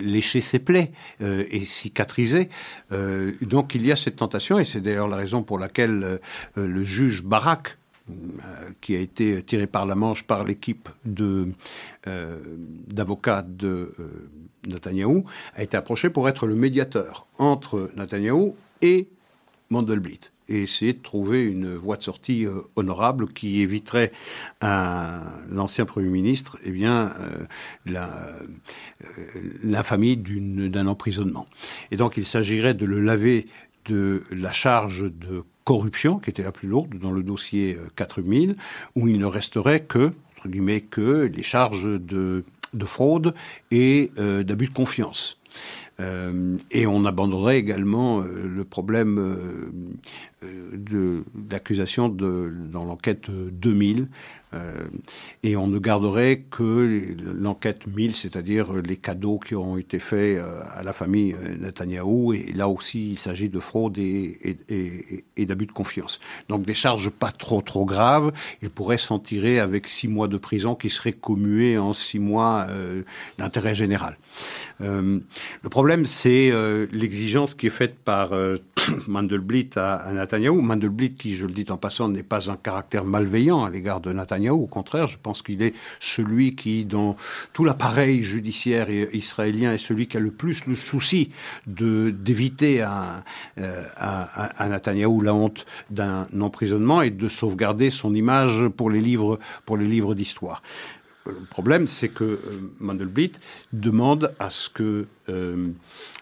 [0.00, 2.48] lécher ses plaies et cicatriser.
[2.90, 6.07] donc il y a cette tentation et c'est d'ailleurs la raison pour laquelle
[6.54, 7.78] le juge Barak,
[8.10, 10.88] euh, qui a été tiré par la manche par l'équipe
[11.20, 11.52] euh,
[12.86, 14.30] d'avocats de euh,
[14.66, 19.08] Netanyahou, a été approché pour être le médiateur entre Netanyahou et
[19.68, 22.46] Mandelblit et essayer de trouver une voie de sortie
[22.76, 24.12] honorable qui éviterait
[24.62, 27.12] à l'ancien Premier ministre eh bien,
[29.62, 31.44] l'infamie d'un emprisonnement.
[31.90, 33.46] Et donc il s'agirait de le laver
[33.84, 38.54] de la charge de corruption, qui était la plus lourde dans le dossier 4000, euh,
[38.94, 43.34] où il ne resterait que, entre guillemets, que les charges de, de fraude
[43.70, 45.38] et euh, d'abus de confiance.
[46.00, 49.16] Euh, et on abandonnerait également le problème
[50.40, 54.04] de l'accusation dans l'enquête 2000 euh,
[55.42, 60.62] et on ne garderait que l'enquête 1000, c'est-à-dire les cadeaux qui ont été faits euh,
[60.74, 62.32] à la famille euh, Netanyahou.
[62.32, 64.36] Et là aussi, il s'agit de fraude et,
[65.38, 66.20] d'abus de confiance.
[66.48, 68.32] Donc des charges pas trop trop graves.
[68.62, 72.66] Il pourrait s'en tirer avec six mois de prison qui seraient commués en six mois
[73.38, 74.16] d'intérêt général.
[74.80, 75.22] le
[75.70, 76.52] problème, c'est
[76.92, 78.30] l'exigence qui est faite par
[79.08, 80.38] Mandelblit à, à.
[80.50, 84.12] Mandelblit, qui, je le dis en passant, n'est pas un caractère malveillant à l'égard de
[84.12, 87.16] Netanyahou au contraire, je pense qu'il est celui qui, dans
[87.52, 91.30] tout l'appareil judiciaire israélien, est celui qui a le plus le souci
[91.66, 93.24] d'éviter à,
[93.58, 99.76] euh, à, la honte d'un emprisonnement et de sauvegarder son image pour les livres pour
[99.76, 100.62] les livres d'histoire.
[101.26, 102.40] le problème, c'est que
[102.80, 103.32] Mandelblit
[103.72, 105.06] demande à ce que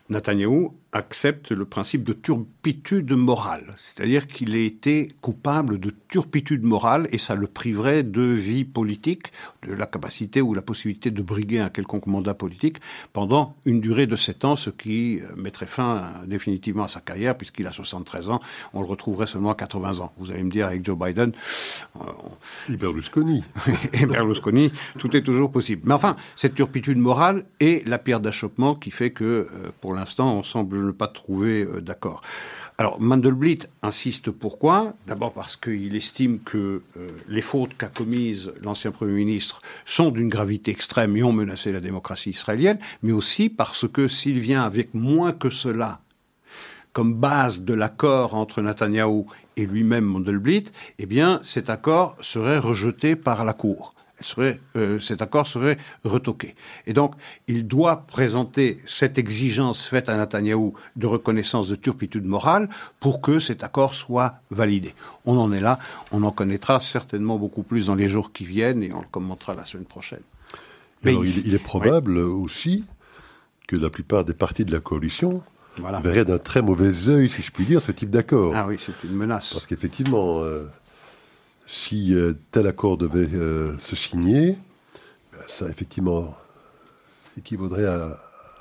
[0.09, 7.07] Netanyahou accepte le principe de turpitude morale, c'est-à-dire qu'il a été coupable de turpitude morale
[7.13, 9.33] et ça le priverait de vie politique,
[9.63, 12.79] de la capacité ou la possibilité de briguer un quelconque mandat politique
[13.13, 17.67] pendant une durée de sept ans, ce qui mettrait fin définitivement à sa carrière puisqu'il
[17.67, 18.41] a 73 ans,
[18.73, 20.13] on le retrouverait seulement à 80 ans.
[20.19, 21.33] Vous allez me dire avec Joe Biden...
[21.97, 22.01] Euh,
[22.73, 23.45] et Berlusconi.
[23.93, 25.83] et Berlusconi, tout est toujours possible.
[25.85, 29.49] Mais enfin, cette turpitude morale est la pierre d'achoppement qui fait que, euh,
[29.81, 32.23] pour l'instant, on semble ne pas trouver euh, d'accord.
[32.79, 34.93] Alors, Mandelblit insiste pourquoi?
[35.07, 40.29] D'abord parce qu'il estime que euh, les fautes qu'a commises l'ancien Premier ministre sont d'une
[40.29, 44.93] gravité extrême et ont menacé la démocratie israélienne, mais aussi parce que s'il vient avec
[44.95, 46.01] moins que cela
[46.93, 49.27] comme base de l'accord entre Netanyahou
[49.57, 50.65] et lui-même Mandelblit,
[50.99, 56.55] eh bien, cet accord serait rejeté par la Cour serait, euh, cet accord serait retoqué.
[56.87, 57.15] Et donc,
[57.47, 62.69] il doit présenter cette exigence faite à Netanyahou de reconnaissance de turpitude morale
[63.01, 64.95] pour que cet accord soit validé.
[65.25, 65.79] On en est là,
[66.13, 69.55] on en connaîtra certainement beaucoup plus dans les jours qui viennent et on le commentera
[69.55, 70.23] la semaine prochaine.
[71.05, 72.85] Mais il, est probable aussi
[73.69, 75.43] que la plupart des partis de la coalition
[76.03, 78.53] verraient d'un très mauvais œil, si je puis dire, ce type d'accord.
[78.57, 79.53] Ah oui, c'est une menace.
[79.53, 80.65] Parce qu'effectivement, euh,
[81.67, 84.57] si euh, tel accord devait euh, se signer,
[85.33, 86.35] ben, ça effectivement
[87.37, 88.17] équivaudrait à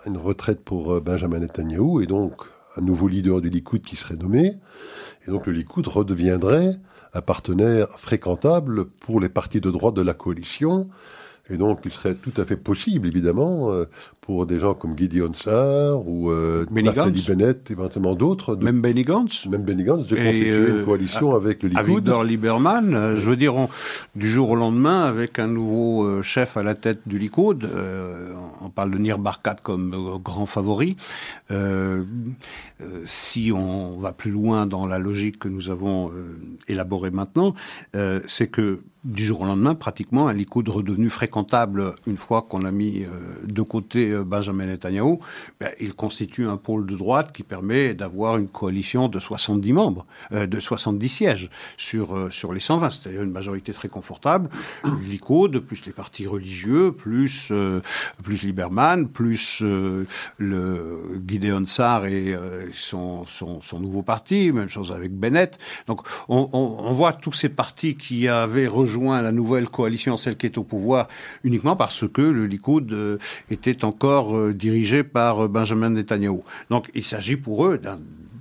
[0.06, 2.42] une retraite pour euh, Benjamin Netanyahu et donc
[2.78, 4.58] un nouveau leader du Likoud qui serait nommé.
[5.28, 6.78] Et donc le Likoud redeviendrait
[7.14, 10.90] un partenaire fréquentable pour les partis de droite de la coalition.
[11.48, 13.70] Et donc, il serait tout à fait possible, évidemment,
[14.26, 18.56] pour des gens comme Gideon Sarr ou euh, Bennett, éventuellement d'autres.
[18.56, 21.86] Même Benny Gantz Même Benny Gantz, de constituer une euh, coalition avec le Likoud.
[21.86, 23.68] Victor Lieberman, euh, je veux dire,
[24.16, 27.70] du jour au lendemain, avec un nouveau euh, chef à la tête du Likoud,
[28.62, 30.98] on parle de Nir Barkat comme grand favori.
[33.04, 36.12] si on va plus loin dans la logique que nous avons
[36.68, 37.54] élaborée maintenant,
[38.26, 42.72] c'est que du jour au lendemain, pratiquement, un Likoud redevenu fréquentable une fois qu'on a
[42.72, 43.06] mis
[43.46, 45.20] de côté Benjamin Netanyahu,
[45.60, 50.06] ben, il constitue un pôle de droite qui permet d'avoir une coalition de 70 membres,
[50.32, 54.50] euh, de 70 sièges sur, euh, sur les 120, c'est-à-dire une majorité très confortable.
[55.04, 57.52] Likoud, plus les partis religieux, plus,
[58.24, 62.36] plus Lieberman, plus le Gideon Sarr et
[62.74, 65.58] son, son, nouveau parti, même chose avec Bennett.
[65.88, 70.46] Donc on, on voit tous ces partis qui avaient rejoint la nouvelle coalition, celle qui
[70.46, 71.08] est au pouvoir,
[71.44, 76.42] uniquement parce que le Likoud était encore euh, dirigé par euh, Benjamin Netanyahu.
[76.70, 77.80] Donc il s'agit pour eux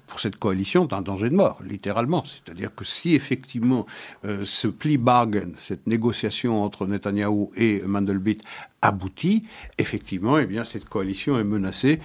[0.07, 2.25] pour cette coalition d'un danger de mort, littéralement.
[2.25, 3.87] C'est-à-dire que si effectivement
[4.25, 8.39] euh, ce plea bargain, cette négociation entre Netanyahu et Mandelblit
[8.83, 9.43] aboutit,
[9.79, 12.01] effectivement, eh bien, cette coalition est menacée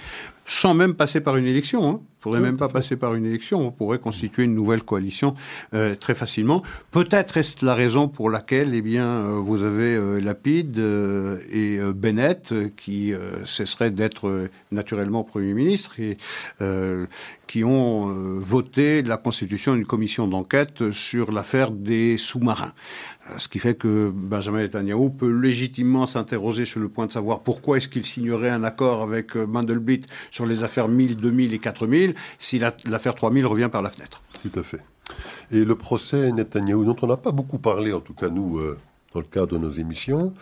[0.49, 1.87] sans même passer par une élection.
[1.87, 2.01] Hein.
[2.01, 3.65] Il ne faudrait même pas passer par une élection.
[3.65, 5.35] On pourrait constituer une nouvelle coalition
[5.73, 6.63] euh, très facilement.
[6.91, 10.79] Peut-être est-ce la raison pour laquelle, eh bien, euh, vous avez euh, Lapide
[11.49, 13.13] et Bennett qui
[13.45, 16.17] cesseraient d'être naturellement Premier ministre et
[17.47, 18.07] qui ont
[18.39, 22.73] voté la constitution d'une commission d'enquête sur l'affaire des sous-marins.
[23.37, 27.77] Ce qui fait que Benjamin Netanyahu peut légitimement s'interroger sur le point de savoir pourquoi
[27.77, 32.59] est-ce qu'il signerait un accord avec Mandelblit sur les affaires 1000, 2000 et 4000 si
[32.59, 34.21] l'affaire 3000 revient par la fenêtre.
[34.41, 34.81] Tout à fait.
[35.51, 38.77] Et le procès Netanyahou, dont on n'a pas beaucoup parlé, en tout cas nous, euh,
[39.13, 40.33] dans le cadre de nos émissions,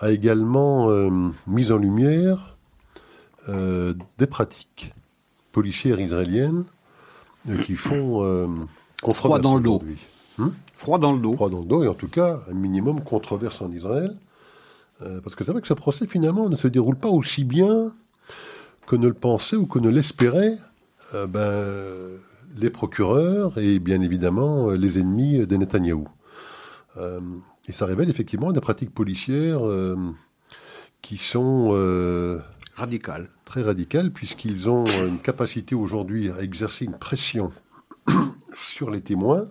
[0.00, 1.10] a également euh,
[1.46, 2.56] mis en lumière
[3.48, 4.94] euh, des pratiques
[5.52, 6.64] policières israéliennes
[7.64, 8.66] qui font
[9.12, 9.80] froid dans le dos.
[10.36, 11.34] Hmm froid dans le dos.
[11.34, 14.14] Froid dans le dos, et en tout cas, un minimum controverse en Israël.
[14.98, 17.94] parce que c'est vrai que ce procès, finalement, ne se déroule pas aussi bien
[18.86, 20.58] que ne le pensait ou que ne l'espérait
[21.14, 22.18] euh, ben,
[22.56, 26.08] les procureurs et bien évidemment euh, les ennemis de Netanyahou.
[26.96, 27.20] Euh,
[27.66, 29.60] et ça révèle effectivement des pratiques policières
[31.02, 31.72] qui sont
[32.76, 33.28] radicales.
[33.44, 37.50] Très radicales, puisqu'ils ont une capacité aujourd'hui à exercer une pression
[38.54, 39.48] sur les témoins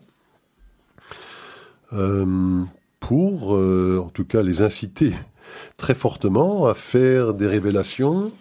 [3.02, 5.14] pour, en tout cas, les inciter
[5.76, 8.32] très fortement à faire des révélations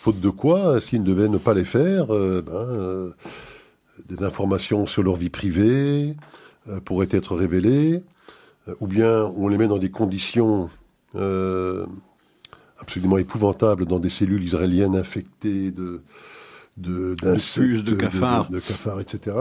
[0.00, 3.10] Faute de quoi, s'ils ne devaient ne pas les faire, euh, ben, euh,
[4.08, 6.16] des informations sur leur vie privée
[6.70, 8.02] euh, pourraient être révélées,
[8.80, 10.70] ou bien on les met dans des conditions
[12.78, 16.00] absolument épouvantables dans des cellules israéliennes infectées de
[16.78, 19.36] d'insectes, de, cafards, de, cafards, etc.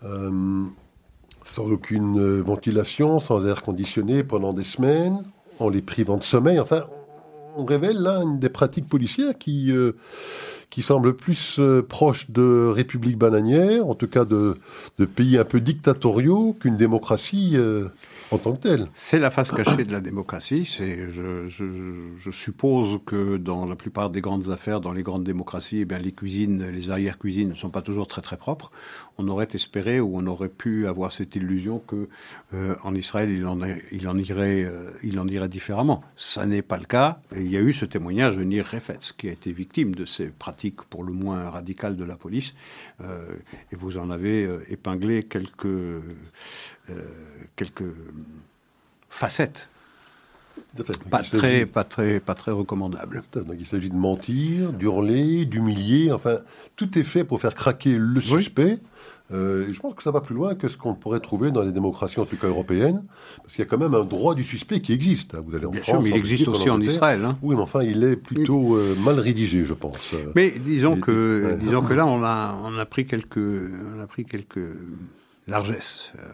[0.00, 5.24] sans aucune ventilation, sans air conditionné pendant des semaines.
[5.58, 6.60] en les privant de sommeil.
[6.60, 6.84] Enfin,
[7.56, 9.92] on révèle là une des pratiques policières qui, euh,
[10.70, 14.58] qui semble plus euh, proche de républiques bananières, en tout cas de,
[15.14, 17.88] pays un peu dictatoriaux, qu'une démocratie euh,
[18.30, 18.88] en tant que telle.
[18.92, 20.64] C'est la face cachée de la démocratie.
[20.64, 25.98] Je, suppose que dans la plupart des grandes affaires, dans les grandes démocraties, eh bien,
[25.98, 28.70] les cuisines, les arrière-cuisines ne sont pas toujours très très propres.
[29.18, 32.08] On aurait espéré ou on aurait pu avoir cette illusion que
[32.52, 36.02] euh, en Israël il en, irait, différemment.
[36.16, 37.20] Ça n'est pas le cas.
[37.34, 40.26] Il y a eu ce témoignage de Nir Refetz qui a été victime de ces
[40.26, 40.55] pratiques
[40.90, 42.54] pour le moins radicales de la police.
[43.00, 43.26] Euh,
[43.72, 46.00] et vous en avez euh, épinglé quelques euh,
[47.56, 47.84] quelques
[49.08, 49.68] facettes.
[51.10, 53.22] Pas très, pas, très, pas très recommandable.
[53.34, 56.38] Donc il s'agit de mentir, d'hurler, d'humilier, enfin,
[56.76, 58.78] tout est fait pour faire craquer le suspect.
[58.80, 58.80] Oui.
[59.32, 61.72] Euh, je pense que ça va plus loin que ce qu'on pourrait trouver dans les
[61.72, 63.02] démocraties, en tout cas européennes,
[63.38, 65.34] parce qu'il y a quand même un droit du suspect qui existe.
[65.34, 65.42] Hein.
[65.44, 67.24] Vous allez en Bien France, sûr, mais il existe aussi en Israël.
[67.24, 67.36] Hein.
[67.42, 70.14] Oui, mais enfin, il est plutôt euh, mal rédigé, je pense.
[70.36, 71.58] Mais disons, que, ouais.
[71.58, 74.76] disons que là, on a, on a pris quelques, on a pris quelques
[75.48, 76.12] largesses.
[76.18, 76.28] Euh,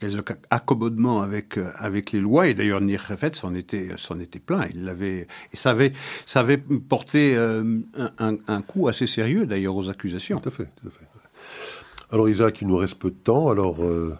[0.00, 4.66] quelques accommodements avec avec les lois et d'ailleurs Nir Refet s'en était s'en était plein
[4.74, 5.92] il l'avait et ça avait
[6.26, 7.78] ça avait porté euh,
[8.18, 11.06] un, un, coup assez sérieux d'ailleurs aux accusations tout à fait tout à fait
[12.12, 13.48] alors Isaac il nous reste peu de temps.
[13.48, 14.16] Alors euh,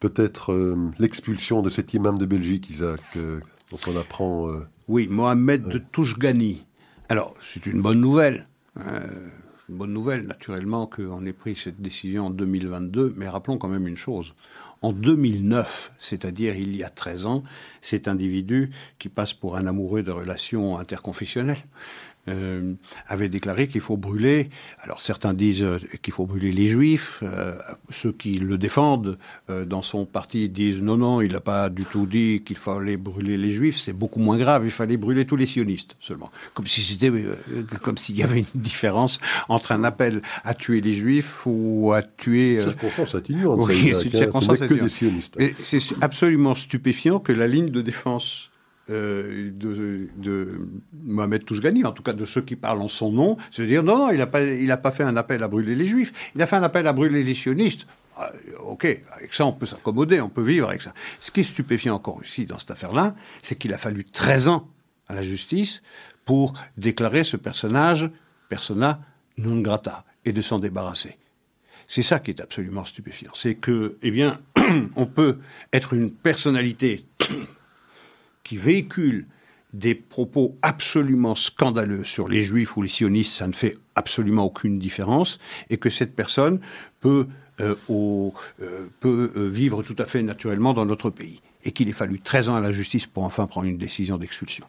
[0.00, 4.48] peut-être euh, l'expulsion de cet imam de Belgique Isaac euh, dont on apprend
[4.88, 6.64] oui Mohamed de Touchgani.
[7.08, 8.46] Alors c'est une bonne nouvelle
[8.76, 13.88] une bonne nouvelle naturellement qu'on ait pris cette décision en 2022 mais rappelons quand même
[13.88, 14.34] une chose.
[14.82, 17.42] En 2009, c'est-à-dire il y a 13 ans,
[17.80, 21.64] cet individu qui passe pour un amoureux de relations interconfessionnelles
[22.28, 22.74] euh,
[23.08, 24.50] avait déclaré qu'il faut brûler.
[24.82, 27.20] Alors certains disent euh, qu'il faut brûler les juifs.
[27.22, 27.54] Euh,
[27.90, 29.18] ceux qui le défendent
[29.50, 32.96] euh, dans son parti disent non, non, il n'a pas du tout dit qu'il fallait
[32.96, 33.78] brûler les juifs.
[33.78, 34.64] C'est beaucoup moins grave.
[34.64, 36.30] Il fallait brûler tous les sionistes seulement.
[36.54, 37.12] Comme si c'était,
[37.82, 39.18] comme s'il y avait une différence
[39.48, 42.60] entre un appel à tuer les juifs ou à tuer.
[42.62, 43.60] Circonstance atténuante.
[43.60, 45.36] Oui, c'est une circonstance que des sionistes.
[45.62, 48.50] C'est absolument stupéfiant que la ligne de défense
[48.90, 50.68] euh, de,
[51.04, 53.98] Mohamed Toujgani, en tout cas de ceux qui parlent en son nom, se dire non,
[53.98, 54.40] non, il n'a pas,
[54.76, 57.22] pas fait un appel à brûler les juifs, il a fait un appel à brûler
[57.22, 57.86] les sionistes.
[58.16, 58.32] Ah,
[58.64, 60.94] ok, avec ça on peut s'accommoder, on peut vivre avec ça.
[61.20, 64.68] Ce qui est stupéfiant encore ici dans cette affaire-là, c'est qu'il a fallu 13 ans
[65.08, 65.82] à la justice
[66.24, 68.10] pour déclarer ce personnage
[68.48, 69.00] persona
[69.36, 71.18] non grata et de s'en débarrasser.
[71.88, 73.30] C'est ça qui est absolument stupéfiant.
[73.34, 74.40] C'est que, eh bien,
[74.96, 75.38] on peut
[75.72, 77.04] être une personnalité
[78.46, 79.26] qui véhicule
[79.72, 84.78] des propos absolument scandaleux sur les juifs ou les sionistes, ça ne fait absolument aucune
[84.78, 85.38] différence,
[85.68, 86.60] et que cette personne
[87.00, 87.26] peut,
[87.60, 88.32] euh, au,
[88.62, 92.20] euh, peut euh, vivre tout à fait naturellement dans notre pays, et qu'il ait fallu
[92.20, 94.64] 13 ans à la justice pour enfin prendre une décision d'expulsion.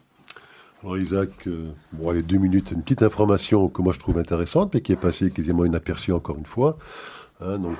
[0.82, 4.74] Alors Isaac, euh, bon allez, deux minutes, une petite information que moi je trouve intéressante,
[4.74, 6.78] mais qui est passée quasiment inaperçue encore une fois,
[7.40, 7.78] hein, donc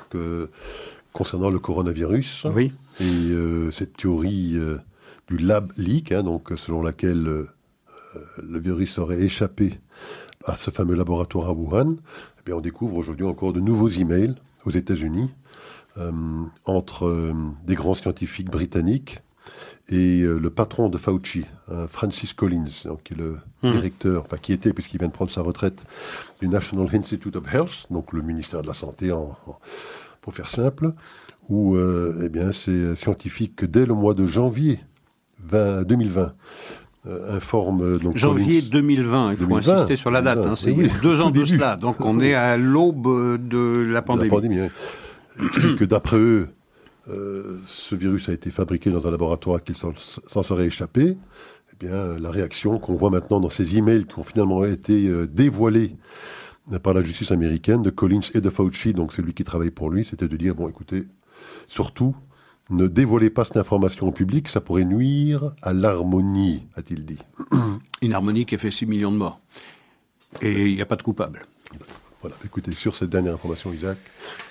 [1.13, 2.73] concernant le coronavirus, oui.
[3.01, 3.33] et
[3.73, 4.57] cette théorie
[5.29, 7.49] du lab leak, hein, donc selon laquelle euh,
[8.43, 9.79] le virus aurait échappé
[10.45, 11.97] à ce fameux laboratoire à Wuhan,
[12.39, 15.31] eh bien, on découvre aujourd'hui encore de nouveaux emails aux États-Unis
[15.97, 16.13] euh,
[16.65, 17.33] entre euh,
[17.67, 19.21] des grands scientifiques britanniques
[19.89, 23.73] et le patron de Fauci, euh, Francis Collins, donc, qui est le mmh.
[23.73, 25.83] directeur, enfin qui était puisqu'il vient de prendre sa retraite
[26.41, 29.59] du National Institute of Health, donc le ministère de la Santé en, en,
[30.21, 30.93] pour faire simple,
[31.49, 34.81] où eh bien ces scientifiques que dès le mois de janvier
[35.45, 36.35] 20, 2020
[37.07, 40.73] euh, informe donc janvier Collins, 2020 il faut 2020, insister sur la date hein, c'est
[40.73, 41.77] oui, deux ans de cela.
[41.77, 44.61] Donc on est à l'aube de la pandémie, la pandémie.
[44.61, 45.47] oui.
[45.47, 46.49] explique que d'après eux
[47.09, 51.17] euh, ce virus a été fabriqué dans un laboratoire qu'il s'en serait échappé.
[51.73, 55.27] Eh bien la réaction qu'on voit maintenant dans ces emails qui ont finalement été euh,
[55.27, 55.97] dévoilés
[56.83, 60.05] par la justice américaine de Collins et de Fauci donc celui qui travaille pour lui
[60.05, 61.05] c'était de dire bon écoutez
[61.69, 62.15] surtout
[62.71, 67.19] ne dévoilez pas cette information au public, ça pourrait nuire à l'harmonie, a-t-il dit.
[68.03, 69.41] Une harmonie qui a fait 6 millions de morts.
[70.43, 71.47] Et il n'y a pas de coupable.
[72.21, 73.99] Voilà, écoutez, sur cette dernière information, Isaac,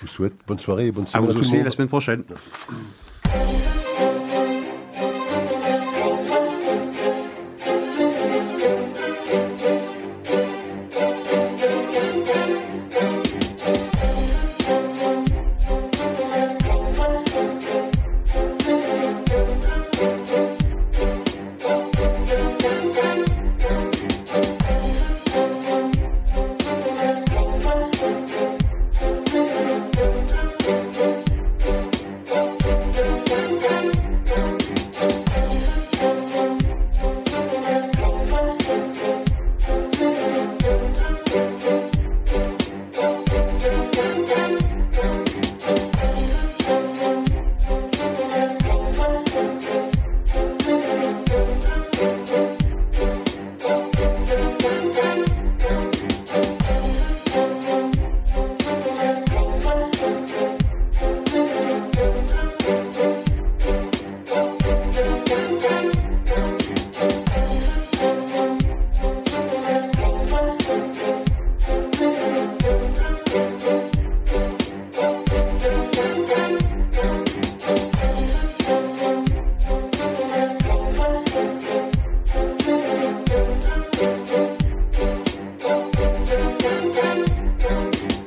[0.00, 1.28] je vous souhaite bonne soirée et bonne semaine.
[1.28, 2.24] À vous à aussi, la semaine prochaine.
[2.28, 2.48] Merci.